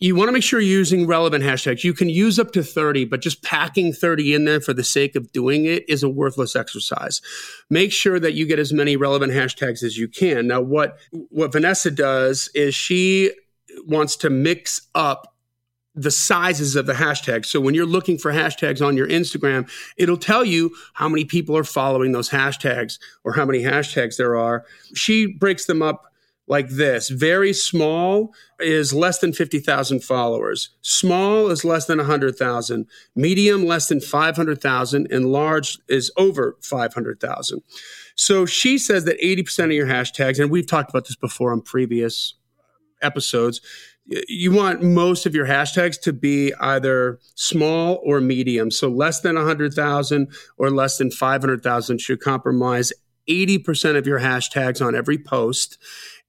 you 0.00 0.16
want 0.16 0.28
to 0.28 0.32
make 0.32 0.42
sure 0.42 0.60
you're 0.60 0.78
using 0.78 1.06
relevant 1.06 1.44
hashtags. 1.44 1.84
You 1.84 1.94
can 1.94 2.08
use 2.08 2.38
up 2.38 2.52
to 2.52 2.62
30, 2.62 3.04
but 3.04 3.20
just 3.20 3.42
packing 3.42 3.92
30 3.92 4.34
in 4.34 4.44
there 4.44 4.60
for 4.60 4.72
the 4.72 4.84
sake 4.84 5.14
of 5.14 5.30
doing 5.32 5.64
it 5.66 5.88
is 5.88 6.02
a 6.02 6.08
worthless 6.08 6.56
exercise. 6.56 7.22
Make 7.70 7.92
sure 7.92 8.18
that 8.18 8.34
you 8.34 8.46
get 8.46 8.58
as 8.58 8.72
many 8.72 8.96
relevant 8.96 9.32
hashtags 9.32 9.82
as 9.82 9.96
you 9.96 10.08
can. 10.08 10.48
Now, 10.48 10.60
what, 10.60 10.98
what 11.30 11.52
Vanessa 11.52 11.90
does 11.90 12.50
is 12.54 12.74
she 12.74 13.32
wants 13.86 14.16
to 14.16 14.30
mix 14.30 14.88
up 14.94 15.34
the 15.94 16.10
sizes 16.10 16.74
of 16.74 16.86
the 16.86 16.92
hashtags. 16.92 17.46
So 17.46 17.60
when 17.60 17.74
you're 17.74 17.86
looking 17.86 18.18
for 18.18 18.32
hashtags 18.32 18.84
on 18.84 18.96
your 18.96 19.06
Instagram, 19.06 19.70
it'll 19.96 20.16
tell 20.16 20.44
you 20.44 20.74
how 20.94 21.08
many 21.08 21.24
people 21.24 21.56
are 21.56 21.64
following 21.64 22.10
those 22.10 22.30
hashtags 22.30 22.98
or 23.22 23.32
how 23.32 23.44
many 23.44 23.62
hashtags 23.62 24.16
there 24.16 24.36
are. 24.36 24.64
She 24.94 25.26
breaks 25.26 25.66
them 25.66 25.82
up 25.82 26.12
like 26.46 26.68
this. 26.68 27.08
Very 27.08 27.52
small 27.52 28.34
is 28.60 28.92
less 28.92 29.18
than 29.18 29.32
50,000 29.32 30.02
followers. 30.04 30.70
Small 30.82 31.50
is 31.50 31.64
less 31.64 31.86
than 31.86 31.98
100,000. 31.98 32.86
Medium 33.16 33.64
less 33.64 33.88
than 33.88 34.00
500,000 34.00 35.08
and 35.10 35.32
large 35.32 35.78
is 35.88 36.12
over 36.16 36.56
500,000. 36.60 37.62
So 38.14 38.46
she 38.46 38.78
says 38.78 39.04
that 39.04 39.20
80% 39.20 39.64
of 39.66 39.72
your 39.72 39.86
hashtags 39.86 40.38
and 40.38 40.50
we've 40.50 40.66
talked 40.66 40.90
about 40.90 41.06
this 41.06 41.16
before 41.16 41.52
on 41.52 41.62
previous 41.62 42.34
episodes 43.02 43.60
you 44.06 44.52
want 44.52 44.82
most 44.82 45.26
of 45.26 45.34
your 45.34 45.46
hashtags 45.46 46.00
to 46.02 46.12
be 46.12 46.52
either 46.60 47.18
small 47.34 48.00
or 48.04 48.20
medium. 48.20 48.70
So 48.70 48.88
less 48.88 49.20
than 49.20 49.36
100,000 49.36 50.28
or 50.58 50.70
less 50.70 50.98
than 50.98 51.10
500,000 51.10 52.00
should 52.00 52.20
compromise 52.20 52.92
80% 53.28 53.96
of 53.96 54.06
your 54.06 54.20
hashtags 54.20 54.84
on 54.84 54.94
every 54.94 55.16
post. 55.16 55.78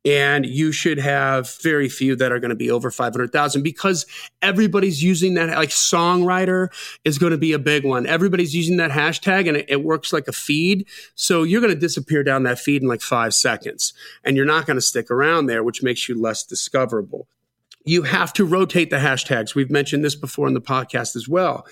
And 0.06 0.46
you 0.46 0.72
should 0.72 1.00
have 1.00 1.52
very 1.62 1.90
few 1.90 2.16
that 2.18 2.32
are 2.32 2.40
going 2.40 2.50
to 2.50 2.56
be 2.56 2.70
over 2.70 2.92
500,000 2.92 3.64
because 3.64 4.06
everybody's 4.42 5.02
using 5.02 5.34
that. 5.34 5.50
Like 5.50 5.70
songwriter 5.70 6.68
is 7.04 7.18
going 7.18 7.32
to 7.32 7.38
be 7.38 7.54
a 7.54 7.60
big 7.60 7.84
one. 7.84 8.06
Everybody's 8.06 8.54
using 8.54 8.78
that 8.78 8.92
hashtag 8.92 9.48
and 9.48 9.58
it, 9.58 9.66
it 9.68 9.84
works 9.84 10.14
like 10.14 10.28
a 10.28 10.32
feed. 10.32 10.88
So 11.16 11.44
you're 11.44 11.62
going 11.62 11.74
to 11.74 11.80
disappear 11.80 12.24
down 12.24 12.44
that 12.44 12.60
feed 12.60 12.84
in 12.84 12.88
like 12.88 13.02
five 13.02 13.34
seconds 13.34 13.94
and 14.24 14.38
you're 14.38 14.46
not 14.46 14.68
going 14.68 14.78
to 14.78 14.82
stick 14.82 15.10
around 15.10 15.48
there, 15.48 15.64
which 15.64 15.82
makes 15.82 16.08
you 16.08 16.20
less 16.20 16.44
discoverable 16.44 17.28
you 17.86 18.02
have 18.02 18.34
to 18.34 18.46
rotate 18.46 18.90
the 18.90 18.98
hashtags. 18.98 19.56
We've 19.56 19.70
mentioned 19.70 20.04
this 20.04 20.16
before 20.16 20.48
in 20.48 20.56
the 20.56 20.62
podcast 20.62 21.16
as 21.16 21.30
well. 21.30 21.66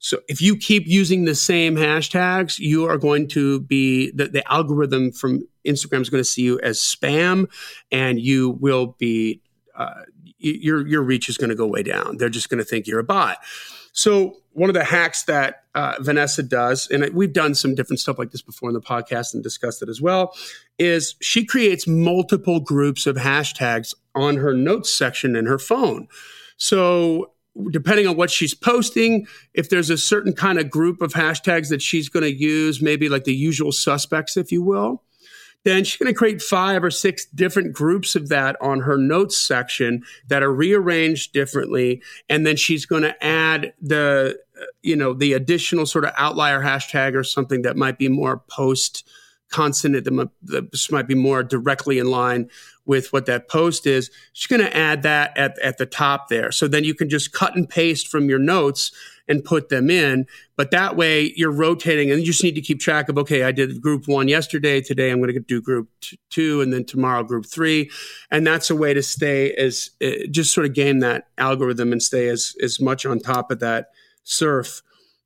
So 0.00 0.20
if 0.28 0.40
you 0.40 0.56
keep 0.56 0.86
using 0.86 1.26
the 1.26 1.34
same 1.34 1.76
hashtags, 1.76 2.58
you 2.58 2.88
are 2.88 2.96
going 2.96 3.28
to 3.28 3.60
be 3.60 4.10
the, 4.12 4.28
the 4.28 4.52
algorithm 4.52 5.12
from 5.12 5.46
Instagram 5.66 6.00
is 6.00 6.08
going 6.08 6.22
to 6.22 6.28
see 6.28 6.42
you 6.42 6.58
as 6.60 6.78
spam, 6.78 7.46
and 7.92 8.18
you 8.18 8.50
will 8.60 8.96
be 8.98 9.42
uh, 9.76 10.02
your 10.38 10.86
your 10.86 11.02
reach 11.02 11.28
is 11.28 11.36
going 11.36 11.50
to 11.50 11.56
go 11.56 11.66
way 11.66 11.82
down. 11.82 12.16
They're 12.16 12.30
just 12.30 12.48
going 12.48 12.58
to 12.58 12.64
think 12.64 12.86
you're 12.86 12.98
a 12.98 13.04
bot. 13.04 13.38
So 13.92 14.36
one 14.52 14.70
of 14.70 14.74
the 14.74 14.84
hacks 14.84 15.24
that 15.24 15.64
uh, 15.74 15.96
Vanessa 16.00 16.42
does, 16.42 16.88
and 16.88 17.12
we've 17.14 17.32
done 17.32 17.54
some 17.54 17.74
different 17.74 18.00
stuff 18.00 18.18
like 18.18 18.30
this 18.30 18.42
before 18.42 18.70
in 18.70 18.74
the 18.74 18.80
podcast 18.80 19.34
and 19.34 19.42
discussed 19.42 19.82
it 19.82 19.88
as 19.88 20.00
well, 20.00 20.34
is 20.78 21.14
she 21.20 21.44
creates 21.44 21.86
multiple 21.86 22.60
groups 22.60 23.06
of 23.06 23.16
hashtags 23.16 23.94
on 24.14 24.36
her 24.36 24.54
notes 24.54 24.96
section 24.96 25.36
in 25.36 25.46
her 25.46 25.58
phone. 25.58 26.08
So 26.56 27.32
depending 27.70 28.06
on 28.06 28.16
what 28.16 28.30
she's 28.30 28.54
posting, 28.54 29.26
if 29.54 29.70
there's 29.70 29.90
a 29.90 29.98
certain 29.98 30.32
kind 30.32 30.58
of 30.58 30.70
group 30.70 31.02
of 31.02 31.12
hashtags 31.12 31.68
that 31.68 31.82
she's 31.82 32.08
going 32.08 32.22
to 32.22 32.34
use, 32.34 32.80
maybe 32.80 33.08
like 33.08 33.24
the 33.24 33.34
usual 33.34 33.72
suspects, 33.72 34.36
if 34.36 34.52
you 34.52 34.62
will, 34.62 35.02
then 35.64 35.84
she's 35.84 35.98
going 35.98 36.12
to 36.12 36.16
create 36.16 36.40
five 36.40 36.82
or 36.82 36.90
six 36.90 37.26
different 37.26 37.72
groups 37.72 38.16
of 38.16 38.28
that 38.28 38.56
on 38.62 38.80
her 38.80 38.96
notes 38.96 39.36
section 39.36 40.02
that 40.28 40.42
are 40.42 40.52
rearranged 40.52 41.32
differently. 41.32 42.02
And 42.28 42.46
then 42.46 42.56
she's 42.56 42.86
going 42.86 43.02
to 43.02 43.24
add 43.24 43.74
the, 43.80 44.38
you 44.82 44.96
know, 44.96 45.12
the 45.12 45.34
additional 45.34 45.86
sort 45.86 46.04
of 46.04 46.12
outlier 46.16 46.62
hashtag 46.62 47.14
or 47.14 47.24
something 47.24 47.62
that 47.62 47.76
might 47.76 47.98
be 47.98 48.08
more 48.08 48.38
post 48.48 49.06
consonant 49.50 50.04
that 50.04 50.90
might 50.92 51.08
be 51.08 51.14
more 51.14 51.42
directly 51.42 51.98
in 51.98 52.08
line 52.08 52.48
with 52.90 53.12
what 53.12 53.26
that 53.26 53.48
post 53.48 53.86
is, 53.86 54.10
she's 54.32 54.48
going 54.48 54.60
to 54.60 54.76
add 54.76 55.04
that 55.04 55.38
at, 55.38 55.56
at 55.60 55.78
the 55.78 55.86
top 55.86 56.28
there. 56.28 56.50
So 56.50 56.66
then 56.66 56.82
you 56.82 56.92
can 56.92 57.08
just 57.08 57.32
cut 57.32 57.54
and 57.54 57.68
paste 57.68 58.08
from 58.08 58.28
your 58.28 58.40
notes 58.40 58.90
and 59.28 59.44
put 59.44 59.68
them 59.68 59.90
in. 59.90 60.26
But 60.56 60.72
that 60.72 60.96
way 60.96 61.32
you're 61.36 61.52
rotating 61.52 62.10
and 62.10 62.18
you 62.18 62.26
just 62.26 62.42
need 62.42 62.56
to 62.56 62.60
keep 62.60 62.80
track 62.80 63.08
of, 63.08 63.16
okay, 63.16 63.44
I 63.44 63.52
did 63.52 63.80
group 63.80 64.08
one 64.08 64.26
yesterday. 64.26 64.80
Today 64.80 65.10
I'm 65.10 65.20
going 65.20 65.32
to 65.32 65.38
do 65.38 65.62
group 65.62 65.88
t- 66.00 66.18
two 66.30 66.62
and 66.62 66.72
then 66.72 66.84
tomorrow 66.84 67.22
group 67.22 67.46
three. 67.46 67.92
And 68.28 68.44
that's 68.44 68.70
a 68.70 68.74
way 68.74 68.92
to 68.92 69.04
stay 69.04 69.52
as 69.52 69.90
uh, 70.04 70.26
just 70.28 70.52
sort 70.52 70.66
of 70.66 70.74
game 70.74 70.98
that 70.98 71.28
algorithm 71.38 71.92
and 71.92 72.02
stay 72.02 72.26
as, 72.26 72.56
as 72.60 72.80
much 72.80 73.06
on 73.06 73.20
top 73.20 73.52
of 73.52 73.60
that 73.60 73.90
surf 74.24 74.82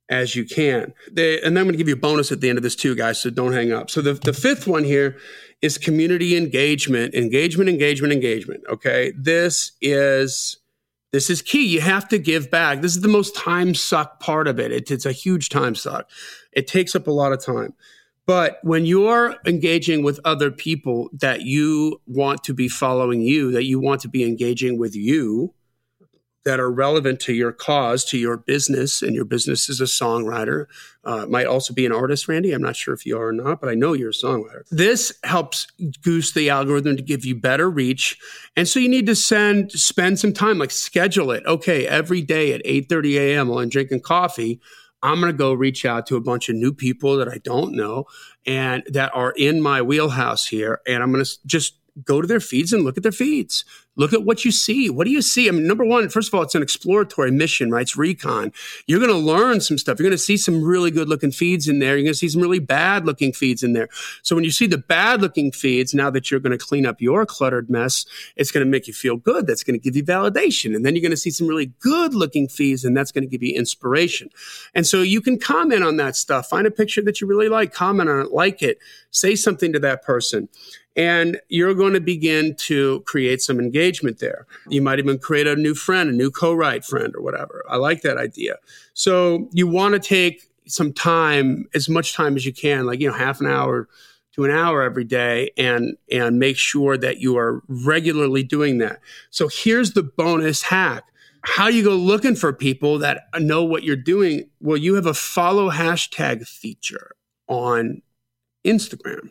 as 0.09 0.35
you 0.35 0.45
can. 0.45 0.93
They, 1.11 1.41
and 1.41 1.57
I'm 1.57 1.65
going 1.65 1.73
to 1.73 1.77
give 1.77 1.87
you 1.87 1.95
a 1.95 1.97
bonus 1.97 2.31
at 2.31 2.41
the 2.41 2.49
end 2.49 2.57
of 2.57 2.63
this 2.63 2.75
too, 2.75 2.95
guys. 2.95 3.19
So 3.19 3.29
don't 3.29 3.53
hang 3.53 3.71
up. 3.71 3.89
So 3.89 4.01
the, 4.01 4.13
the 4.13 4.33
fifth 4.33 4.67
one 4.67 4.83
here 4.83 5.17
is 5.61 5.77
community 5.77 6.37
engagement, 6.37 7.15
engagement, 7.15 7.69
engagement, 7.69 8.13
engagement. 8.13 8.63
Okay. 8.69 9.13
This 9.17 9.71
is, 9.81 10.57
this 11.11 11.29
is 11.29 11.41
key. 11.41 11.65
You 11.65 11.81
have 11.81 12.07
to 12.09 12.19
give 12.19 12.51
back. 12.51 12.81
This 12.81 12.95
is 12.95 13.01
the 13.01 13.07
most 13.07 13.35
time 13.35 13.73
suck 13.73 14.19
part 14.19 14.47
of 14.47 14.59
it. 14.59 14.71
it. 14.71 14.91
It's 14.91 15.05
a 15.05 15.11
huge 15.11 15.49
time 15.49 15.73
suck. 15.73 16.09
It 16.51 16.67
takes 16.67 16.95
up 16.95 17.07
a 17.07 17.11
lot 17.11 17.33
of 17.33 17.43
time. 17.43 17.73
But 18.27 18.57
when 18.63 18.85
you're 18.85 19.35
engaging 19.45 20.03
with 20.03 20.19
other 20.25 20.49
people 20.49 21.09
that 21.13 21.41
you 21.41 22.01
want 22.07 22.43
to 22.45 22.53
be 22.53 22.67
following 22.67 23.21
you, 23.21 23.51
that 23.51 23.65
you 23.65 23.79
want 23.79 24.01
to 24.01 24.07
be 24.07 24.23
engaging 24.23 24.79
with 24.79 24.95
you, 24.95 25.53
that 26.45 26.59
are 26.59 26.71
relevant 26.71 27.19
to 27.19 27.33
your 27.33 27.51
cause, 27.51 28.05
to 28.05 28.17
your 28.17 28.37
business, 28.37 29.01
and 29.01 29.15
your 29.15 29.25
business 29.25 29.67
is 29.67 29.81
a 29.81 29.85
songwriter. 29.85 30.67
Uh, 31.03 31.25
might 31.25 31.47
also 31.47 31.73
be 31.73 31.85
an 31.85 31.91
artist, 31.91 32.27
Randy. 32.27 32.51
I'm 32.51 32.61
not 32.61 32.75
sure 32.75 32.93
if 32.93 33.05
you 33.05 33.17
are 33.17 33.27
or 33.29 33.33
not, 33.33 33.59
but 33.59 33.69
I 33.69 33.73
know 33.73 33.93
you're 33.93 34.09
a 34.09 34.13
songwriter. 34.13 34.63
This 34.69 35.11
helps 35.23 35.67
goose 36.01 36.33
the 36.33 36.49
algorithm 36.49 36.97
to 36.97 37.03
give 37.03 37.25
you 37.25 37.35
better 37.35 37.69
reach, 37.69 38.17
and 38.55 38.67
so 38.67 38.79
you 38.79 38.87
need 38.87 39.07
to 39.07 39.15
send 39.15 39.71
spend 39.71 40.19
some 40.19 40.33
time, 40.33 40.59
like 40.59 40.71
schedule 40.71 41.31
it. 41.31 41.43
Okay, 41.45 41.87
every 41.87 42.21
day 42.21 42.53
at 42.53 42.63
8:30 42.63 43.17
a.m. 43.17 43.47
while 43.49 43.59
I'm 43.59 43.69
drinking 43.69 44.01
coffee. 44.01 44.61
I'm 45.03 45.19
going 45.19 45.31
to 45.31 45.37
go 45.37 45.53
reach 45.53 45.85
out 45.85 46.07
to 46.07 46.15
a 46.15 46.21
bunch 46.21 46.49
of 46.49 46.55
new 46.55 46.73
people 46.73 47.17
that 47.17 47.27
I 47.27 47.37
don't 47.37 47.75
know 47.75 48.05
and 48.43 48.81
that 48.87 49.11
are 49.13 49.33
in 49.37 49.61
my 49.61 49.83
wheelhouse 49.83 50.47
here. 50.47 50.81
And 50.87 51.03
I'm 51.03 51.11
going 51.11 51.23
to 51.23 51.31
just 51.45 51.77
go 52.03 52.21
to 52.21 52.27
their 52.27 52.39
feeds 52.39 52.73
and 52.73 52.83
look 52.83 52.97
at 52.97 53.03
their 53.03 53.11
feeds 53.11 53.63
Look 53.97 54.13
at 54.13 54.23
what 54.23 54.43
you 54.43 54.51
see. 54.51 54.89
What 54.89 55.05
do 55.05 55.11
you 55.11 55.21
see? 55.21 55.47
I 55.47 55.51
mean, 55.51 55.67
number 55.67 55.85
one, 55.85 56.07
first 56.09 56.27
of 56.27 56.33
all, 56.33 56.41
it's 56.41 56.55
an 56.55 56.61
exploratory 56.61 57.31
mission, 57.31 57.71
right? 57.71 57.83
It's 57.83 57.95
recon. 57.95 58.51
You're 58.87 58.99
going 58.99 59.11
to 59.11 59.17
learn 59.17 59.61
some 59.61 59.77
stuff. 59.77 59.99
You're 59.99 60.05
going 60.05 60.17
to 60.17 60.17
see 60.17 60.37
some 60.37 60.63
really 60.63 60.91
good 60.91 61.07
looking 61.07 61.31
feeds 61.31 61.67
in 61.67 61.79
there. 61.79 61.95
You're 61.95 62.03
going 62.03 62.13
to 62.13 62.19
see 62.19 62.29
some 62.29 62.41
really 62.41 62.59
bad 62.59 63.05
looking 63.05 63.31
feeds 63.31 63.63
in 63.63 63.73
there. 63.73 63.87
So 64.21 64.35
when 64.35 64.43
you 64.43 64.51
see 64.51 64.67
the 64.67 64.77
bad 64.77 65.21
looking 65.21 65.51
feeds, 65.51 65.93
now 65.93 66.09
that 66.09 66.29
you're 66.29 66.39
going 66.39 66.57
to 66.57 66.63
clean 66.63 66.85
up 66.85 67.01
your 67.01 67.25
cluttered 67.25 67.69
mess, 67.69 68.05
it's 68.35 68.51
going 68.51 68.65
to 68.65 68.69
make 68.69 68.87
you 68.87 68.93
feel 68.93 69.15
good. 69.15 69.47
That's 69.47 69.63
going 69.63 69.79
to 69.79 69.83
give 69.83 69.95
you 69.95 70.03
validation. 70.03 70.75
And 70.75 70.85
then 70.85 70.95
you're 70.95 71.01
going 71.01 71.11
to 71.11 71.17
see 71.17 71.31
some 71.31 71.47
really 71.47 71.67
good 71.79 72.13
looking 72.13 72.47
feeds 72.47 72.83
and 72.83 72.95
that's 72.95 73.11
going 73.11 73.23
to 73.23 73.29
give 73.29 73.43
you 73.43 73.55
inspiration. 73.55 74.29
And 74.73 74.85
so 74.85 75.01
you 75.01 75.21
can 75.21 75.39
comment 75.39 75.83
on 75.83 75.97
that 75.97 76.15
stuff. 76.15 76.49
Find 76.49 76.67
a 76.67 76.71
picture 76.71 77.01
that 77.03 77.21
you 77.21 77.27
really 77.27 77.49
like, 77.49 77.73
comment 77.73 78.09
on 78.09 78.19
it, 78.19 78.31
like 78.31 78.61
it, 78.61 78.79
say 79.11 79.35
something 79.35 79.71
to 79.73 79.79
that 79.79 80.03
person 80.03 80.49
and 80.95 81.39
you're 81.49 81.73
going 81.73 81.93
to 81.93 81.99
begin 81.99 82.55
to 82.55 83.01
create 83.01 83.41
some 83.41 83.59
engagement 83.59 83.84
there. 84.19 84.45
You 84.69 84.81
might 84.81 84.99
even 84.99 85.19
create 85.19 85.47
a 85.47 85.55
new 85.55 85.75
friend, 85.75 86.09
a 86.09 86.13
new 86.13 86.31
co-write 86.31 86.85
friend 86.85 87.15
or 87.15 87.21
whatever. 87.21 87.63
I 87.69 87.77
like 87.77 88.01
that 88.01 88.17
idea. 88.17 88.57
So 88.93 89.49
you 89.51 89.67
want 89.67 89.93
to 89.93 89.99
take 89.99 90.49
some 90.67 90.93
time, 90.93 91.65
as 91.75 91.87
much 91.87 92.13
time 92.13 92.35
as 92.35 92.45
you 92.45 92.53
can, 92.53 92.85
like, 92.85 92.99
you 92.99 93.07
know, 93.07 93.13
half 93.13 93.39
an 93.39 93.47
hour 93.47 93.87
to 94.33 94.43
an 94.43 94.51
hour 94.51 94.81
every 94.81 95.03
day 95.03 95.51
and, 95.57 95.95
and 96.11 96.39
make 96.39 96.57
sure 96.57 96.97
that 96.97 97.19
you 97.19 97.37
are 97.37 97.61
regularly 97.67 98.43
doing 98.43 98.79
that. 98.79 98.99
So 99.29 99.47
here's 99.47 99.93
the 99.93 100.03
bonus 100.03 100.63
hack. 100.63 101.03
How 101.41 101.67
you 101.67 101.83
go 101.83 101.95
looking 101.95 102.35
for 102.35 102.51
people 102.51 102.97
that 102.99 103.25
know 103.39 103.63
what 103.63 103.83
you're 103.83 103.95
doing? 103.95 104.49
Well, 104.59 104.77
you 104.77 104.95
have 104.95 105.05
a 105.05 105.13
follow 105.13 105.69
hashtag 105.69 106.47
feature 106.47 107.11
on 107.47 108.01
Instagram. 108.65 109.29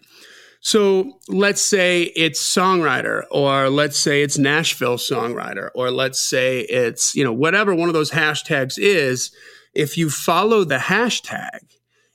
So 0.65 1.19
let's 1.29 1.63
say 1.63 2.05
it's 2.17 2.41
songwriter, 2.41 3.25
or 3.31 3.69
let's 3.69 3.99
say 3.99 4.23
it's 4.23 4.39
Nashville 4.39 4.97
songwriter, 4.97 5.69
or 5.75 5.91
let's 5.91 6.19
say 6.19 6.61
it's, 6.61 7.15
you 7.15 7.23
know, 7.23 7.35
whatever 7.35 7.75
one 7.75 7.91
of 7.91 7.93
those 7.93 8.11
hashtags 8.11 8.79
is. 8.79 9.31
If 9.75 9.99
you 9.99 10.09
follow 10.09 10.65
the 10.65 10.79
hashtag, 10.79 11.59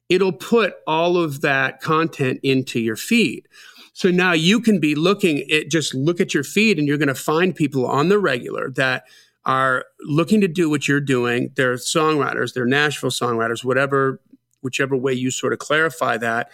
it'll 0.09 0.33
put 0.33 0.73
all 0.87 1.15
of 1.15 1.41
that 1.41 1.79
content 1.79 2.39
into 2.41 2.79
your 2.79 2.95
feed. 2.95 3.47
So 3.93 4.09
now 4.09 4.31
you 4.31 4.61
can 4.61 4.79
be 4.79 4.95
looking 4.95 5.47
at 5.51 5.69
just 5.69 5.93
look 5.93 6.19
at 6.19 6.33
your 6.33 6.43
feed 6.43 6.79
and 6.79 6.87
you're 6.87 6.97
going 6.97 7.07
to 7.07 7.13
find 7.13 7.55
people 7.55 7.85
on 7.85 8.09
the 8.09 8.17
regular 8.17 8.71
that 8.71 9.03
are 9.45 9.85
looking 10.01 10.41
to 10.41 10.47
do 10.47 10.71
what 10.71 10.87
you're 10.87 10.99
doing. 10.99 11.51
They're 11.55 11.75
songwriters, 11.75 12.55
they're 12.55 12.65
Nashville 12.65 13.11
songwriters, 13.11 13.63
whatever, 13.63 14.21
whichever 14.61 14.97
way 14.97 15.13
you 15.13 15.29
sort 15.29 15.53
of 15.53 15.59
clarify 15.59 16.17
that 16.17 16.49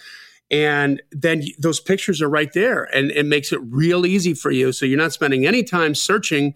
and 0.52 1.02
then 1.12 1.44
those 1.58 1.80
pictures 1.80 2.22
are 2.22 2.30
right 2.30 2.54
there 2.54 2.84
and 2.84 3.12
it 3.12 3.26
makes 3.26 3.52
it 3.52 3.60
real 3.64 4.06
easy 4.06 4.34
for 4.34 4.52
you. 4.52 4.72
So 4.72 4.86
you're 4.86 4.98
not 4.98 5.14
spending 5.14 5.48
any 5.48 5.64
time 5.64 5.96
searching 5.96 6.54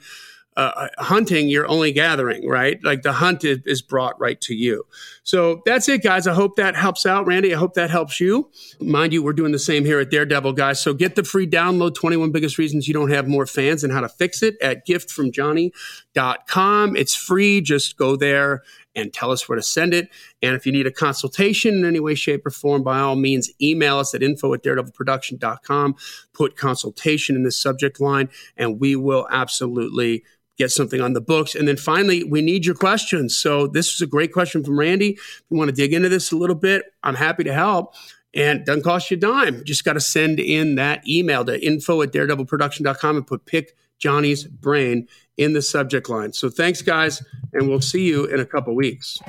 uh, 0.58 0.72
uh, 0.76 0.90
hunting 1.04 1.48
you're 1.48 1.68
only 1.68 1.94
gathering 1.94 2.48
right? 2.48 2.84
Like 2.84 3.04
the 3.04 3.14
hunt 3.14 3.46
is, 3.46 3.60
is, 3.66 3.82
brought 3.82 4.20
right 4.20 4.42
to 4.42 4.54
you. 4.54 4.84
So 5.24 5.62
that's 5.66 5.88
it 5.88 6.04
guys. 6.04 6.28
I 6.28 6.34
hope 6.34 6.58
that 6.58 6.76
helps 6.76 7.06
out 7.06 7.26
randy. 7.26 7.54
I 7.54 7.58
hope 7.58 7.76
that 7.76 7.90
helps 7.90 8.20
you. 8.20 8.52
Mind 8.82 9.14
you 9.14 9.24
we're 9.24 9.34
doing 9.34 9.54
the 9.54 9.60
same 9.60 9.86
here 9.86 10.00
at 10.00 10.10
daredevil 10.10 10.54
guys. 10.54 10.82
So 10.82 10.94
get 10.94 11.16
the 11.16 11.24
free 11.24 11.48
download 11.48 11.96
21 11.96 12.32
biggest 12.32 12.58
reasons 12.58 12.90
you 12.90 12.94
don't 12.94 13.12
have 13.12 13.26
more 13.28 13.46
fans 13.46 13.86
and 13.86 13.94
how 13.94 14.02
to 14.02 14.10
fix 14.10 14.44
it 14.44 14.56
at 14.62 14.86
giftfromjohnny.com 14.86 16.96
it's 16.98 17.16
free. 17.16 17.62
Just 17.62 17.96
go 17.96 18.18
there 18.18 18.64
and 18.96 19.14
tell 19.14 19.32
us 19.32 19.48
where 19.48 19.56
to 19.56 19.62
send 19.62 19.94
it. 19.94 20.10
And 20.42 20.56
if 20.56 20.66
you 20.66 20.72
need 20.72 20.88
a 20.88 20.92
consultation 20.92 21.76
in 21.76 21.86
any 21.86 22.00
way, 22.00 22.16
shape, 22.16 22.46
or 22.46 22.52
form, 22.52 22.84
by 22.84 23.00
all 23.00 23.16
means, 23.16 23.52
email 23.62 23.98
us 23.98 24.14
at 24.14 24.24
info 24.24 24.54
at 24.54 24.64
daredevilproduction.com. 24.64 25.96
Put 26.34 26.56
consultation 26.56 27.36
in 27.36 27.44
the 27.44 27.52
subject 27.52 28.00
line, 28.00 28.30
and 28.58 28.80
we 28.80 28.96
will 28.96 29.28
absolutely 29.32 30.24
get 30.58 30.72
something 30.72 31.02
on 31.02 31.14
the 31.14 31.22
books. 31.22 31.56
And 31.56 31.68
then 31.68 31.78
finally, 31.78 32.24
we 32.24 32.42
need 32.42 32.66
your 32.66 32.76
questions. 32.76 33.36
So 33.36 33.66
this 33.66 33.94
is 33.94 34.02
a 34.02 34.08
great 34.08 34.34
question 34.34 34.64
from 34.64 34.78
Randy. 34.78 35.12
If 35.12 35.44
you 35.50 35.58
want 35.58 35.70
to 35.70 35.76
dig 35.76 35.94
into 35.94 36.10
this 36.10 36.32
a 36.32 36.36
little 36.36 36.56
bit, 36.56 36.84
I'm 37.02 37.16
happy 37.16 37.46
to 37.46 37.54
help. 37.54 37.96
And 38.36 38.64
doesn't 38.64 38.84
cost 38.84 39.10
you 39.10 39.18
a 39.18 39.20
dime. 39.20 39.64
Just 39.64 39.84
got 39.84 39.94
to 39.94 40.00
send 40.00 40.40
in 40.40 40.76
that 40.76 41.08
email 41.08 41.44
to 41.46 41.66
info 41.66 42.04
at 42.04 42.12
daredevilproduction.com 42.12 43.18
and 43.18 43.26
put 43.26 43.46
pick 43.46 43.76
Johnny's 43.98 44.44
brain 44.46 45.08
in 45.40 45.54
the 45.54 45.62
subject 45.62 46.10
line. 46.10 46.34
So 46.34 46.50
thanks, 46.50 46.82
guys, 46.82 47.24
and 47.54 47.70
we'll 47.70 47.82
see 47.82 48.06
you 48.06 48.26
in 48.26 48.42
a 48.42 48.46
couple 48.46 48.76
weeks. 48.76 49.20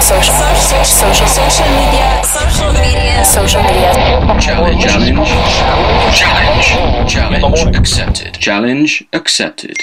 Social, 0.00 0.34
social, 0.34 0.84
social, 0.84 1.26
social 1.28 1.66
media, 1.68 2.24
social 2.24 2.72
media, 2.72 3.24
social 3.24 3.62
media. 3.62 3.92
Challenge, 4.40 4.82
challenge, 4.82 5.28
challenge, 6.18 7.12
challenge 7.12 7.76
accepted. 7.76 8.34
Challenge 8.34 9.04
accepted. 9.12 9.76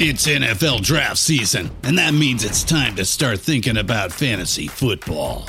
It's 0.00 0.26
NFL 0.26 0.82
draft 0.82 1.18
season, 1.18 1.70
and 1.82 1.98
that 1.98 2.14
means 2.14 2.44
it's 2.44 2.62
time 2.62 2.96
to 2.96 3.04
start 3.04 3.40
thinking 3.40 3.76
about 3.76 4.12
fantasy 4.12 4.68
football. 4.68 5.48